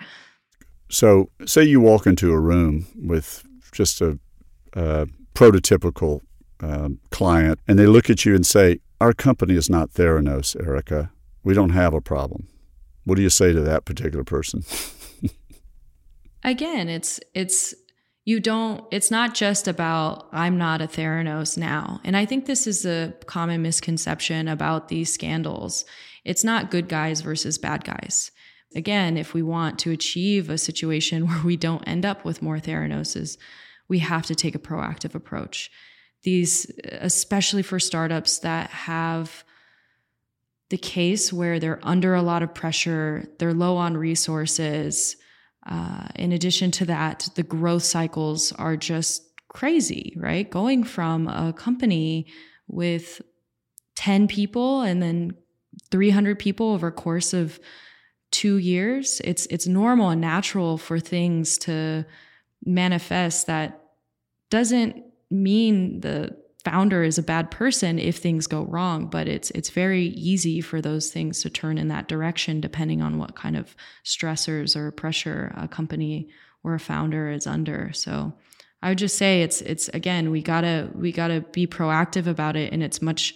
So, 0.92 1.30
say 1.46 1.64
you 1.64 1.80
walk 1.80 2.06
into 2.06 2.34
a 2.34 2.40
room 2.40 2.86
with 2.96 3.46
just 3.72 4.02
a, 4.02 4.20
a 4.74 5.08
prototypical 5.34 6.20
um, 6.60 7.00
client, 7.12 7.60
and 7.68 7.80
they 7.80 7.88
look 7.88 8.10
at 8.10 8.26
you 8.26 8.36
and 8.36 8.46
say, 8.46 8.80
Our 9.00 9.14
company 9.14 9.56
is 9.56 9.70
not 9.70 9.92
Theranos, 9.92 10.56
Erika. 10.60 11.12
We 11.44 11.54
don't 11.54 11.70
have 11.70 11.94
a 11.94 12.02
problem. 12.02 12.48
What 13.06 13.16
do 13.16 13.22
you 13.22 13.30
say 13.30 13.54
to 13.54 13.62
that 13.62 13.86
particular 13.86 14.24
person? 14.26 14.64
Again, 16.44 16.90
it's 16.90 17.20
it's 17.34 17.74
you 18.26 18.40
don't 18.40 18.84
it's 18.92 19.10
not 19.10 19.34
just 19.34 19.68
about 19.68 20.28
i'm 20.32 20.58
not 20.58 20.80
a 20.82 20.88
theranos 20.88 21.58
now 21.58 22.00
and 22.04 22.16
i 22.16 22.24
think 22.24 22.46
this 22.46 22.68
is 22.68 22.86
a 22.86 23.14
common 23.26 23.62
misconception 23.62 24.48
about 24.48 24.90
these 24.90 25.12
scandals 25.12 25.86
it's 26.24 26.44
not 26.44 26.70
good 26.70 26.88
guys 26.88 27.22
versus 27.22 27.58
bad 27.58 27.84
guys 27.84 28.32
again, 28.76 29.18
if 29.18 29.34
we 29.34 29.42
want 29.42 29.80
to 29.80 29.92
achieve 29.92 30.50
a 30.50 30.58
situation 30.58 31.28
where 31.28 31.42
we 31.44 31.58
don't 31.58 31.88
end 31.88 32.06
up 32.06 32.26
with 32.26 32.42
more 32.42 32.58
Theranoses, 32.58 33.38
we 33.88 34.00
have 34.00 34.26
to 34.28 34.36
take 34.36 34.56
a 34.56 34.60
proactive 34.60 35.16
approach. 35.16 35.72
These, 36.24 36.72
especially 36.86 37.64
for 37.64 37.80
startups 37.80 38.40
that 38.40 38.70
have 38.70 39.44
the 40.70 40.78
case 40.78 41.34
where 41.34 41.60
they're 41.60 41.80
under 41.84 42.16
a 42.16 42.22
lot 42.22 42.44
of 42.44 42.54
pressure, 42.54 43.28
they're 43.40 43.54
low 43.54 43.76
on 43.76 43.98
resources. 43.98 45.18
Uh, 45.68 46.08
in 46.16 46.32
addition 46.32 46.72
to 46.72 46.86
that, 46.86 47.28
the 47.36 47.44
growth 47.44 47.84
cycles 47.84 48.54
are 48.54 48.78
just 48.78 49.24
crazy, 49.50 50.14
right? 50.16 50.50
Going 50.50 50.84
from 50.84 51.28
a 51.28 51.52
company 51.52 52.28
with 52.68 53.22
10 53.96 54.28
people 54.28 54.82
and 54.82 55.04
then 55.04 55.34
300 55.90 56.40
people 56.40 56.72
over 56.72 56.88
a 56.88 56.92
course 56.92 57.34
of 57.34 57.60
two 58.32 58.58
years, 58.58 59.22
it's 59.24 59.46
it's 59.48 59.68
normal 59.68 60.10
and 60.10 60.22
natural 60.22 60.78
for 60.78 61.00
things 61.00 61.58
to 61.60 62.06
manifest 62.66 63.48
that 63.48 63.82
doesn't 64.50 65.04
mean 65.30 66.02
the 66.02 66.36
founder 66.64 67.04
is 67.04 67.18
a 67.18 67.24
bad 67.24 67.50
person 67.50 67.98
if 67.98 68.18
things 68.18 68.46
go 68.46 68.64
wrong 68.66 69.08
but 69.08 69.28
it's 69.28 69.50
it's 69.52 69.72
very 69.72 70.08
easy 70.10 70.62
for 70.62 70.80
those 70.80 71.10
things 71.10 71.42
to 71.42 71.50
turn 71.50 71.80
in 71.80 71.88
that 71.88 72.08
direction 72.08 72.62
depending 72.62 73.02
on 73.02 73.18
what 73.18 73.36
kind 73.36 73.58
of 73.58 73.76
stressors 74.06 74.76
or 74.76 74.92
pressure 74.92 75.52
a 75.58 75.68
company 75.68 76.30
or 76.64 76.76
a 76.76 76.80
founder 76.80 77.32
is 77.32 77.48
under. 77.48 77.92
So 77.94 78.34
i 78.84 78.90
would 78.90 78.98
just 78.98 79.18
say 79.18 79.44
it's 79.44 79.62
it's 79.62 79.90
again 79.90 80.32
we 80.32 80.42
got 80.42 80.62
to 80.62 80.90
we 80.96 81.12
got 81.12 81.28
to 81.28 81.42
be 81.52 81.68
proactive 81.68 82.28
about 82.28 82.56
it 82.56 82.74
and 82.74 82.82
it's 82.82 83.02
much 83.02 83.36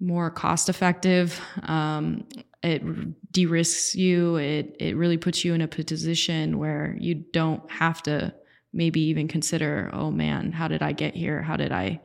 more 0.00 0.30
cost 0.30 0.68
effective 0.68 1.40
um, 1.62 2.26
it 2.62 3.32
de-risks 3.32 3.94
you 3.94 4.36
it 4.36 4.76
it 4.78 4.96
really 4.96 5.16
puts 5.16 5.44
you 5.44 5.54
in 5.54 5.60
a 5.60 5.68
position 5.68 6.58
where 6.58 6.96
you 6.98 7.14
don't 7.14 7.70
have 7.70 8.02
to 8.02 8.32
maybe 8.72 9.00
even 9.00 9.26
consider 9.26 9.90
oh 9.92 10.10
man 10.10 10.52
how 10.52 10.68
did 10.68 10.82
i 10.82 10.92
get 10.92 11.14
here 11.14 11.42
how 11.42 11.56
did 11.56 11.72
i 11.72 11.98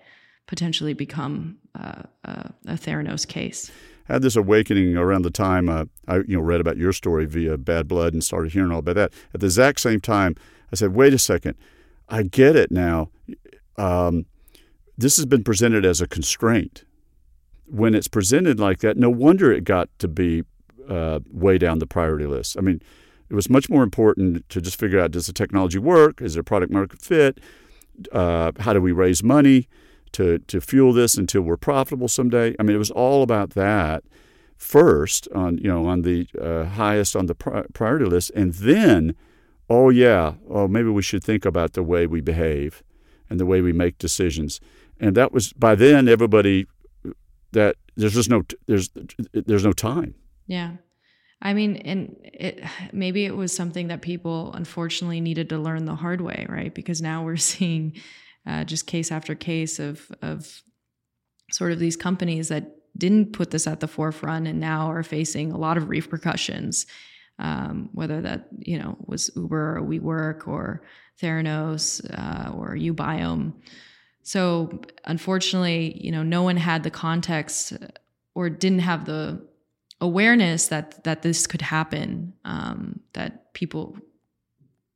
potentially 0.48 0.94
become 0.94 1.58
uh, 1.76 2.04
uh, 2.24 2.50
a 2.68 2.74
Theranos 2.74 3.28
case. 3.28 3.72
I 4.08 4.14
had 4.14 4.22
this 4.22 4.36
awakening 4.36 4.96
around 4.96 5.24
the 5.24 5.32
time 5.32 5.68
uh, 5.68 5.86
I 6.08 6.18
you 6.18 6.38
know 6.38 6.42
read 6.42 6.62
about 6.62 6.78
your 6.78 6.94
story 6.94 7.26
via 7.26 7.58
Bad 7.58 7.88
Blood 7.88 8.14
and 8.14 8.24
started 8.24 8.54
hearing 8.54 8.72
all 8.72 8.80
about 8.80 8.96
that. 8.96 9.14
At 9.34 9.40
the 9.40 9.48
exact 9.48 9.80
same 9.80 10.00
time, 10.00 10.36
I 10.72 10.76
said, 10.76 10.94
"Wait 10.94 11.14
a 11.14 11.20
second, 11.20 11.56
I 12.08 12.24
get 12.24 12.56
it 12.56 12.72
now. 12.72 13.10
Um, 13.78 14.26
this 14.98 15.18
has 15.18 15.26
been 15.26 15.44
presented 15.44 15.86
as 15.86 16.02
a 16.02 16.08
constraint. 16.08 16.85
When 17.68 17.96
it's 17.96 18.08
presented 18.08 18.60
like 18.60 18.80
that, 18.80 18.98
no 18.98 19.10
wonder 19.10 19.52
it 19.52 19.64
got 19.64 19.90
to 20.00 20.08
be 20.08 20.44
uh, 20.88 21.20
way 21.32 21.58
down 21.58 21.80
the 21.80 21.88
priority 21.88 22.26
list. 22.28 22.58
I 22.58 22.62
mean, 22.62 22.82
it 23.30 23.34
was 23.34 23.50
much 23.50 23.70
more 23.70 23.84
important 23.84 24.48
to 24.50 24.62
just 24.62 24.80
figure 24.80 25.00
out 25.00 25.12
does 25.12 25.26
the 25.26 25.34
technology 25.34 25.80
work? 25.80 26.22
Is 26.22 26.36
there 26.36 26.44
product 26.44 26.72
market 26.72 27.02
fit? 27.02 27.40
Uh, 28.12 28.52
how 28.60 28.74
do 28.74 28.82
we 28.82 28.92
raise 28.92 29.24
money 29.24 29.68
to, 30.12 30.40
to 30.40 30.62
fuel 30.62 30.94
this 30.94 31.18
until 31.18 31.42
we're 31.42 31.58
profitable 31.58 32.08
someday? 32.08 32.56
I 32.60 32.64
mean, 32.64 32.76
it 32.76 32.80
was 32.80 32.92
all 32.92 33.24
about 33.24 33.52
that 33.52 34.04
first 34.58 35.28
on 35.36 35.58
you 35.58 35.68
know 35.68 35.86
on 35.86 36.02
the 36.04 36.28
uh, 36.42 36.64
highest 36.64 37.16
on 37.16 37.26
the 37.26 37.36
pri- 37.36 37.66
priority 37.74 38.06
list, 38.06 38.32
and 38.36 38.54
then, 38.54 39.16
oh 39.70 39.90
yeah, 39.90 40.34
oh 40.50 40.68
maybe 40.68 40.90
we 40.90 41.02
should 41.02 41.24
think 41.24 41.46
about 41.46 41.74
the 41.74 41.84
way 41.84 42.08
we 42.08 42.22
behave 42.22 42.84
and 43.30 43.40
the 43.40 43.46
way 43.46 43.62
we 43.62 43.74
make 43.74 43.98
decisions. 43.98 44.60
And 45.00 45.16
that 45.16 45.32
was 45.32 45.52
by 45.54 45.76
then 45.76 46.08
everybody 46.08 46.68
that 47.56 47.78
there's 47.96 48.14
just 48.14 48.30
no 48.30 48.44
there's 48.68 48.90
there's 49.34 49.66
no 49.66 49.74
time. 49.74 50.14
Yeah. 50.46 50.74
I 51.42 51.54
mean, 51.54 51.78
and 51.78 52.16
it 52.24 52.64
maybe 52.94 53.26
it 53.26 53.36
was 53.36 53.56
something 53.56 53.88
that 53.88 54.02
people 54.02 54.54
unfortunately 54.54 55.22
needed 55.22 55.50
to 55.50 55.58
learn 55.58 55.86
the 55.86 55.96
hard 55.96 56.22
way, 56.22 56.46
right? 56.48 56.74
Because 56.74 57.02
now 57.02 57.24
we're 57.24 57.38
seeing 57.54 57.94
uh, 58.46 58.64
just 58.64 58.88
case 58.88 59.12
after 59.12 59.34
case 59.36 59.80
of 59.80 60.12
of 60.22 60.62
sort 61.52 61.72
of 61.72 61.80
these 61.80 61.96
companies 61.96 62.50
that 62.50 62.72
didn't 62.98 63.34
put 63.34 63.52
this 63.52 63.68
at 63.68 63.80
the 63.80 63.88
forefront 63.88 64.48
and 64.48 64.60
now 64.60 64.90
are 64.90 65.04
facing 65.04 65.52
a 65.52 65.58
lot 65.58 65.78
of 65.78 65.90
repercussions. 65.90 66.86
Um, 67.38 67.90
whether 67.92 68.22
that 68.22 68.48
you 68.60 68.80
know 68.80 68.98
was 69.06 69.30
Uber 69.36 69.78
or 69.78 69.82
WeWork 69.82 70.48
or 70.48 70.84
Theranos 71.22 72.02
uh, 72.18 72.52
or 72.54 72.76
uBiome. 72.76 73.54
So 74.26 74.82
unfortunately, 75.04 76.02
you 76.04 76.12
know, 76.12 76.24
no 76.24 76.42
one 76.42 76.58
had 76.58 76.82
the 76.82 76.90
context 76.90 77.74
or 78.34 78.50
didn't 78.50 78.80
have 78.80 79.06
the 79.06 79.40
awareness 80.02 80.68
that 80.70 81.04
that 81.04 81.22
this 81.22 81.46
could 81.46 81.62
happen, 81.62 82.34
um, 82.44 83.02
that 83.14 83.54
people 83.54 83.96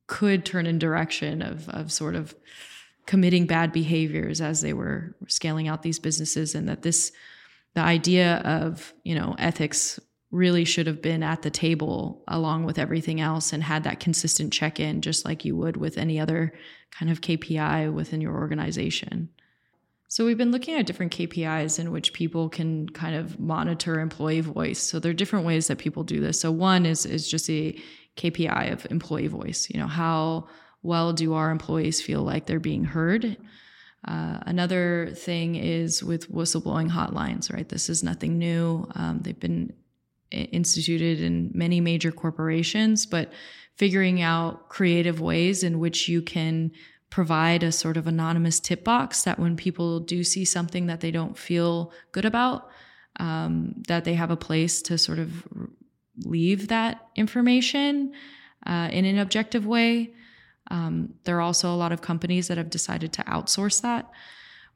could 0.08 0.44
turn 0.44 0.66
in 0.66 0.80
direction 0.80 1.42
of 1.42 1.68
of 1.68 1.92
sort 1.92 2.16
of 2.16 2.34
committing 3.06 3.46
bad 3.46 3.70
behaviors 3.70 4.40
as 4.40 4.62
they 4.62 4.72
were 4.72 5.14
scaling 5.28 5.68
out 5.68 5.84
these 5.84 6.00
businesses, 6.00 6.56
and 6.56 6.68
that 6.68 6.82
this 6.82 7.12
the 7.74 7.80
idea 7.80 8.38
of 8.38 8.92
you 9.04 9.14
know 9.14 9.36
ethics 9.38 10.00
really 10.30 10.64
should 10.64 10.86
have 10.86 11.02
been 11.02 11.22
at 11.22 11.42
the 11.42 11.50
table 11.50 12.22
along 12.28 12.64
with 12.64 12.78
everything 12.78 13.20
else 13.20 13.52
and 13.52 13.62
had 13.62 13.84
that 13.84 14.00
consistent 14.00 14.52
check 14.52 14.78
in, 14.78 15.00
just 15.00 15.24
like 15.24 15.44
you 15.44 15.56
would 15.56 15.76
with 15.76 15.98
any 15.98 16.20
other 16.20 16.52
kind 16.90 17.10
of 17.10 17.20
KPI 17.20 17.92
within 17.92 18.20
your 18.20 18.34
organization. 18.34 19.28
So, 20.08 20.24
we've 20.26 20.38
been 20.38 20.50
looking 20.50 20.74
at 20.74 20.86
different 20.86 21.12
KPIs 21.16 21.78
in 21.78 21.92
which 21.92 22.12
people 22.12 22.48
can 22.48 22.88
kind 22.88 23.14
of 23.14 23.38
monitor 23.38 24.00
employee 24.00 24.40
voice. 24.40 24.80
So, 24.80 24.98
there 24.98 25.10
are 25.10 25.14
different 25.14 25.46
ways 25.46 25.68
that 25.68 25.78
people 25.78 26.02
do 26.02 26.20
this. 26.20 26.40
So, 26.40 26.50
one 26.50 26.84
is, 26.84 27.06
is 27.06 27.28
just 27.28 27.48
a 27.48 27.78
KPI 28.16 28.72
of 28.72 28.86
employee 28.90 29.28
voice. 29.28 29.68
You 29.70 29.80
know, 29.80 29.86
how 29.86 30.48
well 30.82 31.12
do 31.12 31.34
our 31.34 31.50
employees 31.50 32.00
feel 32.00 32.22
like 32.22 32.46
they're 32.46 32.58
being 32.60 32.84
heard? 32.84 33.36
Uh, 34.06 34.38
another 34.46 35.12
thing 35.14 35.56
is 35.56 36.02
with 36.02 36.32
whistleblowing 36.32 36.90
hotlines, 36.90 37.52
right? 37.52 37.68
This 37.68 37.88
is 37.88 38.02
nothing 38.02 38.38
new. 38.38 38.88
Um, 38.94 39.20
they've 39.20 39.38
been 39.38 39.74
instituted 40.30 41.20
in 41.20 41.50
many 41.54 41.80
major 41.80 42.12
corporations, 42.12 43.06
but 43.06 43.32
figuring 43.76 44.20
out 44.20 44.68
creative 44.68 45.20
ways 45.20 45.62
in 45.62 45.78
which 45.78 46.08
you 46.08 46.22
can 46.22 46.70
provide 47.08 47.62
a 47.62 47.72
sort 47.72 47.96
of 47.96 48.06
anonymous 48.06 48.60
tip 48.60 48.84
box 48.84 49.22
that 49.24 49.38
when 49.38 49.56
people 49.56 50.00
do 50.00 50.22
see 50.22 50.44
something 50.44 50.86
that 50.86 51.00
they 51.00 51.10
don't 51.10 51.36
feel 51.36 51.92
good 52.12 52.24
about, 52.24 52.68
um, 53.18 53.74
that 53.88 54.04
they 54.04 54.14
have 54.14 54.30
a 54.30 54.36
place 54.36 54.80
to 54.82 54.96
sort 54.96 55.18
of 55.18 55.46
leave 56.24 56.68
that 56.68 57.08
information 57.16 58.12
uh, 58.66 58.88
in 58.92 59.04
an 59.04 59.18
objective 59.18 59.66
way. 59.66 60.12
Um, 60.70 61.14
there 61.24 61.36
are 61.36 61.40
also 61.40 61.74
a 61.74 61.74
lot 61.74 61.90
of 61.90 62.00
companies 62.00 62.46
that 62.48 62.58
have 62.58 62.70
decided 62.70 63.12
to 63.14 63.22
outsource 63.24 63.80
that 63.82 64.08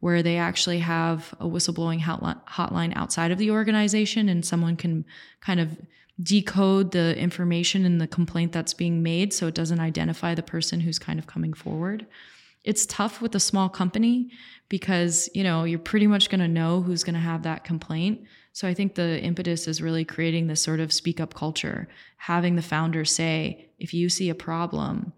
where 0.00 0.22
they 0.22 0.36
actually 0.36 0.80
have 0.80 1.34
a 1.40 1.46
whistleblowing 1.46 2.00
hotline 2.00 2.92
outside 2.96 3.30
of 3.30 3.38
the 3.38 3.50
organization 3.50 4.28
and 4.28 4.44
someone 4.44 4.76
can 4.76 5.04
kind 5.40 5.60
of 5.60 5.78
decode 6.22 6.92
the 6.92 7.18
information 7.18 7.84
in 7.84 7.98
the 7.98 8.06
complaint 8.06 8.52
that's 8.52 8.74
being 8.74 9.02
made 9.02 9.32
so 9.32 9.46
it 9.46 9.54
doesn't 9.54 9.80
identify 9.80 10.34
the 10.34 10.42
person 10.42 10.80
who's 10.80 10.98
kind 10.98 11.18
of 11.18 11.26
coming 11.26 11.52
forward. 11.52 12.06
It's 12.62 12.86
tough 12.86 13.20
with 13.20 13.34
a 13.34 13.40
small 13.40 13.68
company 13.68 14.30
because, 14.68 15.28
you 15.34 15.42
know, 15.42 15.64
you're 15.64 15.78
pretty 15.78 16.06
much 16.06 16.30
going 16.30 16.40
to 16.40 16.48
know 16.48 16.82
who's 16.82 17.04
going 17.04 17.14
to 17.14 17.20
have 17.20 17.42
that 17.42 17.64
complaint. 17.64 18.22
So 18.52 18.68
I 18.68 18.74
think 18.74 18.94
the 18.94 19.20
impetus 19.20 19.66
is 19.66 19.82
really 19.82 20.04
creating 20.04 20.46
this 20.46 20.62
sort 20.62 20.80
of 20.80 20.92
speak 20.92 21.20
up 21.20 21.34
culture, 21.34 21.88
having 22.16 22.56
the 22.56 22.62
founder 22.62 23.04
say, 23.04 23.68
if 23.78 23.92
you 23.92 24.08
see 24.08 24.30
a 24.30 24.34
problem, 24.34 25.12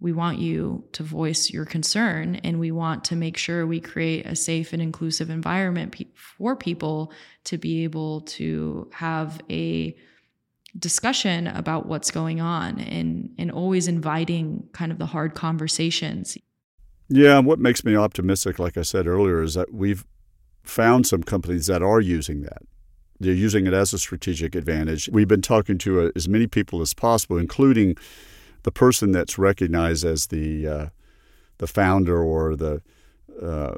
we 0.00 0.12
want 0.12 0.38
you 0.38 0.82
to 0.92 1.02
voice 1.02 1.50
your 1.50 1.66
concern 1.66 2.36
and 2.36 2.58
we 2.58 2.70
want 2.70 3.04
to 3.04 3.16
make 3.16 3.36
sure 3.36 3.66
we 3.66 3.80
create 3.80 4.24
a 4.26 4.34
safe 4.34 4.72
and 4.72 4.80
inclusive 4.80 5.28
environment 5.28 5.94
for 6.14 6.56
people 6.56 7.12
to 7.44 7.58
be 7.58 7.84
able 7.84 8.22
to 8.22 8.90
have 8.94 9.40
a 9.50 9.94
discussion 10.78 11.48
about 11.48 11.86
what's 11.86 12.10
going 12.10 12.40
on 12.40 12.80
and 12.80 13.30
and 13.38 13.50
always 13.50 13.88
inviting 13.88 14.68
kind 14.72 14.92
of 14.92 14.98
the 14.98 15.06
hard 15.06 15.34
conversations. 15.34 16.38
Yeah, 17.08 17.40
what 17.40 17.58
makes 17.58 17.84
me 17.84 17.96
optimistic 17.96 18.58
like 18.58 18.78
I 18.78 18.82
said 18.82 19.06
earlier 19.06 19.42
is 19.42 19.54
that 19.54 19.74
we've 19.74 20.06
found 20.62 21.06
some 21.06 21.22
companies 21.22 21.66
that 21.66 21.82
are 21.82 22.00
using 22.00 22.42
that. 22.42 22.62
They're 23.18 23.34
using 23.34 23.66
it 23.66 23.74
as 23.74 23.92
a 23.92 23.98
strategic 23.98 24.54
advantage. 24.54 25.10
We've 25.12 25.28
been 25.28 25.42
talking 25.42 25.76
to 25.78 26.02
uh, 26.02 26.10
as 26.16 26.28
many 26.28 26.46
people 26.46 26.80
as 26.80 26.94
possible 26.94 27.36
including 27.36 27.96
the 28.62 28.72
person 28.72 29.12
that's 29.12 29.38
recognized 29.38 30.04
as 30.04 30.26
the 30.26 30.66
uh, 30.66 30.86
the 31.58 31.66
founder 31.66 32.22
or 32.22 32.56
the 32.56 32.82
uh, 33.40 33.74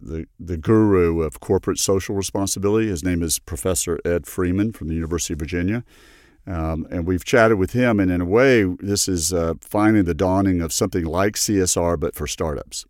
the 0.00 0.26
the 0.38 0.56
guru 0.56 1.22
of 1.22 1.40
corporate 1.40 1.78
social 1.78 2.14
responsibility. 2.14 2.88
His 2.88 3.04
name 3.04 3.22
is 3.22 3.38
Professor 3.38 3.98
Ed 4.04 4.26
Freeman 4.26 4.72
from 4.72 4.88
the 4.88 4.94
University 4.94 5.34
of 5.34 5.38
Virginia. 5.38 5.84
Um, 6.46 6.86
and 6.90 7.06
we've 7.06 7.24
chatted 7.24 7.58
with 7.58 7.72
him, 7.72 8.00
and 8.00 8.10
in 8.10 8.20
a 8.20 8.24
way, 8.24 8.64
this 8.64 9.08
is 9.08 9.32
uh, 9.32 9.54
finally 9.60 10.02
the 10.02 10.14
dawning 10.14 10.62
of 10.62 10.72
something 10.72 11.04
like 11.04 11.34
CSR, 11.34 12.00
but 12.00 12.14
for 12.14 12.26
startups. 12.26 12.86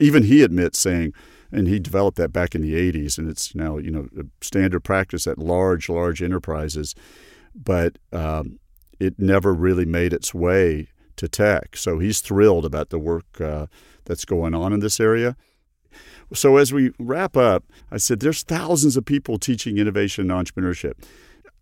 Even 0.00 0.24
he 0.24 0.42
admits 0.42 0.80
saying, 0.80 1.12
and 1.52 1.68
he 1.68 1.78
developed 1.78 2.16
that 2.16 2.32
back 2.32 2.54
in 2.54 2.62
the 2.62 2.74
80s, 2.74 3.18
and 3.18 3.28
it's 3.28 3.54
now 3.54 3.76
you 3.76 3.90
know 3.90 4.08
standard 4.40 4.80
practice 4.80 5.26
at 5.26 5.38
large, 5.38 5.88
large 5.88 6.22
enterprises. 6.22 6.94
But 7.54 7.98
um, 8.12 8.58
it 9.00 9.18
never 9.18 9.52
really 9.52 9.84
made 9.84 10.12
its 10.12 10.34
way 10.34 10.88
to 11.16 11.28
tech. 11.28 11.76
So 11.76 11.98
he's 11.98 12.20
thrilled 12.20 12.64
about 12.64 12.90
the 12.90 12.98
work 12.98 13.40
uh, 13.40 13.66
that's 14.04 14.24
going 14.24 14.54
on 14.54 14.72
in 14.72 14.80
this 14.80 15.00
area. 15.00 15.36
So 16.32 16.56
as 16.56 16.72
we 16.72 16.92
wrap 16.98 17.36
up, 17.36 17.64
I 17.90 17.98
said 17.98 18.20
there's 18.20 18.42
thousands 18.42 18.96
of 18.96 19.04
people 19.04 19.38
teaching 19.38 19.78
innovation 19.78 20.30
and 20.30 20.46
entrepreneurship. 20.46 20.94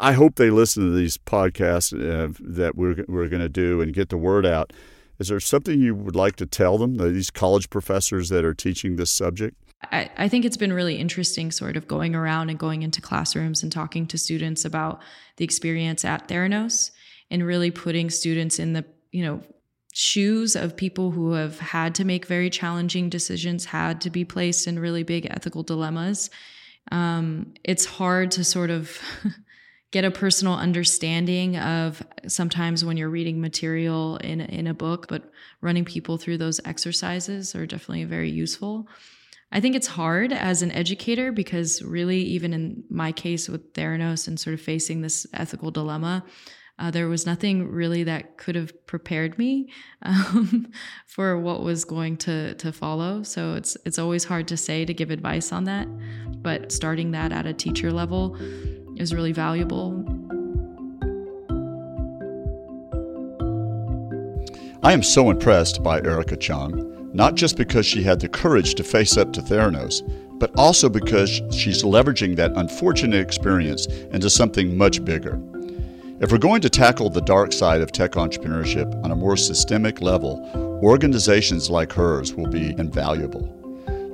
I 0.00 0.12
hope 0.12 0.36
they 0.36 0.50
listen 0.50 0.84
to 0.84 0.92
these 0.92 1.18
podcasts 1.18 1.92
uh, 1.92 2.32
that 2.40 2.76
we're 2.76 3.04
we're 3.08 3.28
going 3.28 3.42
to 3.42 3.48
do 3.48 3.80
and 3.80 3.92
get 3.92 4.08
the 4.08 4.16
word 4.16 4.46
out. 4.46 4.72
Is 5.18 5.28
there 5.28 5.40
something 5.40 5.80
you 5.80 5.94
would 5.94 6.16
like 6.16 6.36
to 6.36 6.46
tell 6.46 6.78
them, 6.78 6.96
these 6.96 7.30
college 7.30 7.70
professors 7.70 8.28
that 8.30 8.44
are 8.44 8.54
teaching 8.54 8.96
this 8.96 9.10
subject? 9.10 9.56
I, 9.92 10.10
I 10.16 10.28
think 10.28 10.44
it's 10.44 10.56
been 10.56 10.72
really 10.72 10.96
interesting, 10.96 11.50
sort 11.50 11.76
of 11.76 11.86
going 11.86 12.14
around 12.14 12.50
and 12.50 12.58
going 12.58 12.82
into 12.82 13.00
classrooms 13.00 13.62
and 13.62 13.70
talking 13.70 14.06
to 14.08 14.18
students 14.18 14.64
about 14.64 15.00
the 15.36 15.44
experience 15.44 16.04
at 16.04 16.26
Theranos 16.28 16.90
and 17.32 17.44
really 17.44 17.70
putting 17.70 18.10
students 18.10 18.60
in 18.60 18.74
the 18.74 18.84
you 19.10 19.24
know 19.24 19.42
shoes 19.94 20.54
of 20.54 20.76
people 20.76 21.10
who 21.10 21.32
have 21.32 21.58
had 21.58 21.94
to 21.96 22.04
make 22.04 22.26
very 22.26 22.48
challenging 22.48 23.10
decisions, 23.10 23.64
had 23.64 24.00
to 24.02 24.10
be 24.10 24.24
placed 24.24 24.66
in 24.66 24.78
really 24.78 25.02
big 25.02 25.26
ethical 25.30 25.62
dilemmas. 25.62 26.30
Um, 26.90 27.54
it's 27.64 27.84
hard 27.84 28.30
to 28.32 28.44
sort 28.44 28.70
of 28.70 28.98
get 29.90 30.04
a 30.04 30.10
personal 30.10 30.54
understanding 30.54 31.56
of 31.56 32.02
sometimes 32.26 32.84
when 32.84 32.96
you're 32.96 33.10
reading 33.10 33.40
material 33.40 34.18
in 34.18 34.42
in 34.42 34.66
a 34.66 34.74
book, 34.74 35.08
but 35.08 35.30
running 35.62 35.84
people 35.84 36.18
through 36.18 36.38
those 36.38 36.60
exercises 36.64 37.54
are 37.54 37.66
definitely 37.66 38.04
very 38.04 38.30
useful. 38.30 38.86
I 39.54 39.60
think 39.60 39.76
it's 39.76 39.86
hard 39.86 40.32
as 40.32 40.62
an 40.62 40.72
educator 40.72 41.30
because 41.32 41.82
really, 41.82 42.22
even 42.22 42.52
in 42.52 42.84
my 42.90 43.12
case 43.12 43.48
with 43.48 43.72
Theranos 43.74 44.26
and 44.28 44.40
sort 44.40 44.54
of 44.54 44.60
facing 44.60 45.02
this 45.02 45.26
ethical 45.34 45.70
dilemma, 45.70 46.24
Uh, 46.78 46.90
there 46.90 47.08
was 47.08 47.26
nothing 47.26 47.68
really 47.70 48.02
that 48.02 48.36
could 48.38 48.54
have 48.54 48.86
prepared 48.86 49.38
me 49.38 49.70
um, 50.02 50.70
for 51.06 51.38
what 51.38 51.62
was 51.62 51.84
going 51.84 52.16
to 52.16 52.54
to 52.54 52.72
follow. 52.72 53.22
So 53.22 53.54
it's 53.54 53.76
it's 53.84 53.98
always 53.98 54.24
hard 54.24 54.48
to 54.48 54.56
say 54.56 54.84
to 54.84 54.94
give 54.94 55.10
advice 55.10 55.52
on 55.52 55.64
that, 55.64 55.86
but 56.42 56.72
starting 56.72 57.10
that 57.12 57.32
at 57.32 57.46
a 57.46 57.52
teacher 57.52 57.92
level 57.92 58.36
is 58.96 59.14
really 59.14 59.32
valuable. 59.32 60.04
I 64.84 64.92
am 64.92 65.04
so 65.04 65.30
impressed 65.30 65.84
by 65.84 65.98
Erika 65.98 66.36
Cheung, 66.36 67.14
not 67.14 67.36
just 67.36 67.56
because 67.56 67.86
she 67.86 68.02
had 68.02 68.18
the 68.18 68.28
courage 68.28 68.74
to 68.74 68.82
face 68.82 69.16
up 69.16 69.32
to 69.34 69.40
Theranos, 69.40 70.02
but 70.40 70.50
also 70.58 70.88
because 70.88 71.40
she's 71.52 71.84
leveraging 71.84 72.34
that 72.34 72.50
unfortunate 72.56 73.20
experience 73.20 73.86
into 73.86 74.28
something 74.28 74.76
much 74.76 75.04
bigger. 75.04 75.40
If 76.22 76.30
we're 76.30 76.38
going 76.38 76.60
to 76.60 76.70
tackle 76.70 77.10
the 77.10 77.20
dark 77.20 77.52
side 77.52 77.80
of 77.80 77.90
tech 77.90 78.12
entrepreneurship 78.12 79.04
on 79.04 79.10
a 79.10 79.16
more 79.16 79.36
systemic 79.36 80.00
level, 80.00 80.48
organizations 80.80 81.68
like 81.68 81.92
hers 81.92 82.32
will 82.32 82.46
be 82.46 82.76
invaluable. 82.78 83.42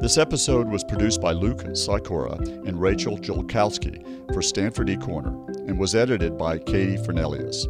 This 0.00 0.18
episode 0.18 0.68
was 0.68 0.84
produced 0.84 1.20
by 1.20 1.32
Luke 1.32 1.62
Sikora 1.74 2.36
and 2.36 2.80
Rachel 2.80 3.18
Jolkowski 3.18 4.32
for 4.32 4.40
Stanford 4.40 4.88
eCorner 4.88 5.48
and 5.68 5.78
was 5.78 5.94
edited 5.94 6.38
by 6.38 6.58
Katie 6.58 6.96
Fernelius. 6.96 7.66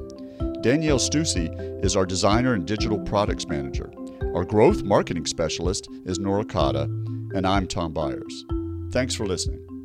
Danielle 0.63 0.99
Stussy 0.99 1.49
is 1.85 1.97
our 1.97 2.05
designer 2.05 2.55
and 2.55 2.67
digital 2.67 2.99
products 2.99 3.47
manager. 3.47 3.91
Our 4.35 4.45
growth 4.45 4.83
marketing 4.83 5.27
specialist 5.27 5.89
is 6.05 6.19
Nora 6.19 6.45
Kata, 6.45 6.83
and 7.35 7.47
I'm 7.47 7.67
Tom 7.67 7.93
Byers. 7.93 8.45
Thanks 8.91 9.15
for 9.15 9.27
listening. 9.27 9.76